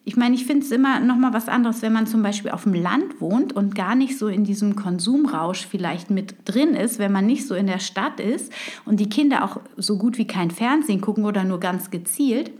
Ich 0.03 0.17
meine, 0.17 0.33
ich 0.33 0.45
finde 0.45 0.65
es 0.65 0.71
immer 0.71 0.99
noch 0.99 1.15
mal 1.15 1.33
was 1.33 1.47
anderes, 1.47 1.83
wenn 1.83 1.93
man 1.93 2.07
zum 2.07 2.23
Beispiel 2.23 2.51
auf 2.51 2.63
dem 2.63 2.73
Land 2.73 3.21
wohnt 3.21 3.53
und 3.53 3.75
gar 3.75 3.95
nicht 3.95 4.17
so 4.17 4.27
in 4.27 4.43
diesem 4.43 4.75
Konsumrausch 4.75 5.67
vielleicht 5.67 6.09
mit 6.09 6.35
drin 6.45 6.73
ist, 6.73 6.97
wenn 6.97 7.11
man 7.11 7.27
nicht 7.27 7.47
so 7.47 7.53
in 7.53 7.67
der 7.67 7.79
Stadt 7.79 8.19
ist 8.19 8.51
und 8.85 8.99
die 8.99 9.09
Kinder 9.09 9.43
auch 9.43 9.59
so 9.77 9.97
gut 9.99 10.17
wie 10.17 10.25
kein 10.25 10.49
Fernsehen 10.49 11.01
gucken 11.01 11.25
oder 11.25 11.43
nur 11.43 11.59
ganz 11.59 11.91
gezielt 11.91 12.51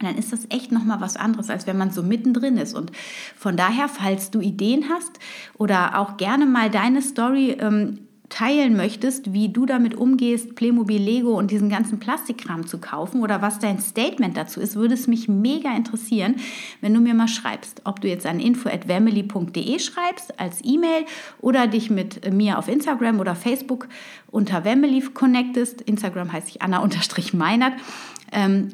dann 0.00 0.16
ist 0.16 0.32
das 0.32 0.46
echt 0.50 0.72
nochmal 0.72 1.00
was 1.00 1.16
anderes, 1.16 1.50
als 1.50 1.66
wenn 1.66 1.78
man 1.78 1.90
so 1.90 2.02
mittendrin 2.02 2.58
ist. 2.58 2.74
Und 2.74 2.92
von 3.36 3.56
daher, 3.56 3.88
falls 3.88 4.30
du 4.30 4.40
Ideen 4.40 4.86
hast 4.90 5.18
oder 5.56 5.98
auch 5.98 6.16
gerne 6.16 6.46
mal 6.46 6.70
deine 6.70 7.00
Story 7.00 7.56
ähm, 7.58 8.00
teilen 8.28 8.76
möchtest, 8.76 9.32
wie 9.32 9.48
du 9.50 9.66
damit 9.66 9.94
umgehst, 9.94 10.56
Playmobil, 10.56 11.00
Lego 11.00 11.38
und 11.38 11.50
diesen 11.50 11.68
ganzen 11.68 11.98
Plastikkram 11.98 12.66
zu 12.66 12.78
kaufen 12.78 13.22
oder 13.22 13.40
was 13.40 13.58
dein 13.58 13.80
Statement 13.80 14.36
dazu 14.36 14.60
ist, 14.60 14.74
würde 14.74 14.94
es 14.94 15.06
mich 15.06 15.28
mega 15.28 15.74
interessieren, 15.76 16.36
wenn 16.80 16.92
du 16.92 17.00
mir 17.00 17.14
mal 17.14 17.28
schreibst, 17.28 17.82
ob 17.84 18.00
du 18.00 18.08
jetzt 18.08 18.26
an 18.26 18.40
info@family.de 18.40 19.78
schreibst 19.78 20.40
als 20.40 20.60
E-Mail 20.64 21.04
oder 21.40 21.66
dich 21.66 21.90
mit 21.90 22.32
mir 22.32 22.58
auf 22.58 22.68
Instagram 22.68 23.20
oder 23.20 23.36
Facebook 23.36 23.88
unter 24.30 24.62
Family 24.62 25.00
connectest. 25.02 25.82
Instagram 25.82 26.32
heißt 26.32 26.48
ich 26.48 26.62
Anna-Meinert 26.62 27.74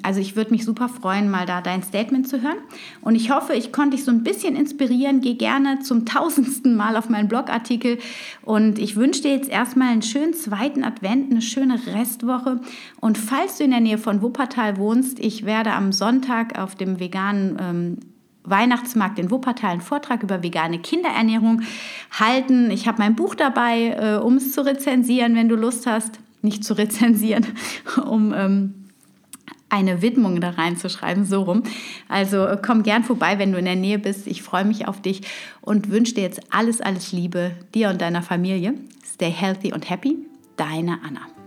also 0.03 0.21
ich 0.21 0.35
würde 0.35 0.51
mich 0.51 0.65
super 0.65 0.89
freuen, 0.89 1.31
mal 1.31 1.47
da 1.47 1.61
dein 1.61 1.83
Statement 1.83 2.29
zu 2.29 2.41
hören. 2.43 2.57
Und 3.01 3.15
ich 3.15 3.31
hoffe, 3.31 3.55
ich 3.55 3.73
konnte 3.73 3.97
dich 3.97 4.05
so 4.05 4.11
ein 4.11 4.25
bisschen 4.25 4.57
inspirieren. 4.57 5.21
Geh 5.21 5.35
gerne 5.35 5.81
zum 5.81 6.07
tausendsten 6.07 6.75
Mal 6.75 6.97
auf 6.97 7.09
meinen 7.09 7.29
Blogartikel. 7.29 7.99
Und 8.43 8.79
ich 8.79 8.97
wünsche 8.97 9.23
dir 9.23 9.33
jetzt 9.33 9.51
erstmal 9.51 9.89
einen 9.89 10.03
schönen 10.03 10.35
zweiten 10.35 10.85
Advent, 10.85 11.31
eine 11.31 11.43
schöne 11.43 11.79
Restwoche. 11.87 12.61
Und 13.01 13.19
falls 13.19 13.59
du 13.59 13.65
in 13.65 13.71
der 13.71 13.81
Nähe 13.81 13.99
von 13.99 14.23
Wuppertal 14.23 14.77
wohnst, 14.79 15.19
ich 15.19 15.45
werde 15.45 15.73
am 15.73 15.93
Sonntag 15.93 16.59
auf 16.59 16.75
dem 16.75 16.99
veganen 16.99 17.57
ähm, 17.61 17.99
Weihnachtsmarkt 18.45 19.19
in 19.19 19.31
Wuppertal 19.31 19.71
einen 19.71 19.81
Vortrag 19.81 20.23
über 20.23 20.43
vegane 20.43 20.81
Kinderernährung 20.81 21.63
halten. 22.11 22.71
Ich 22.71 22.89
habe 22.89 22.99
mein 22.99 23.15
Buch 23.15 23.35
dabei, 23.35 23.91
äh, 23.91 24.17
um 24.17 24.37
es 24.37 24.53
zu 24.53 24.65
rezensieren, 24.65 25.37
wenn 25.37 25.49
du 25.49 25.57
Lust 25.57 25.87
hast. 25.87 26.19
Nicht 26.41 26.65
zu 26.65 26.77
rezensieren, 26.77 27.47
um 28.05 28.35
ähm, 28.35 28.82
eine 29.73 30.03
Widmung 30.03 30.41
da 30.41 30.51
reinzuschreiben, 30.51 31.25
so 31.25 31.43
rum. 31.43 31.63
Also 32.09 32.47
äh, 32.47 32.59
komm 32.65 32.83
gern 32.83 33.03
vorbei, 33.03 33.39
wenn 33.39 33.53
du 33.53 33.59
in 33.59 33.65
der 33.65 33.75
Nähe 33.77 33.99
bist. 33.99 34.27
Ich 34.27 34.43
freue 34.43 34.65
mich 34.65 34.87
auf 34.87 35.01
dich 35.01 35.23
und 35.63 35.91
wünsche 35.91 36.15
dir 36.15 36.23
jetzt 36.23 36.41
alles, 36.51 36.81
alles 36.81 37.13
Liebe, 37.13 37.53
dir 37.75 37.89
und 37.89 38.01
deiner 38.01 38.23
Familie. 38.23 38.75
Stay 39.05 39.31
healthy 39.31 39.73
und 39.73 39.89
happy. 39.89 40.19
Deine 40.57 40.99
Anna. 41.03 41.42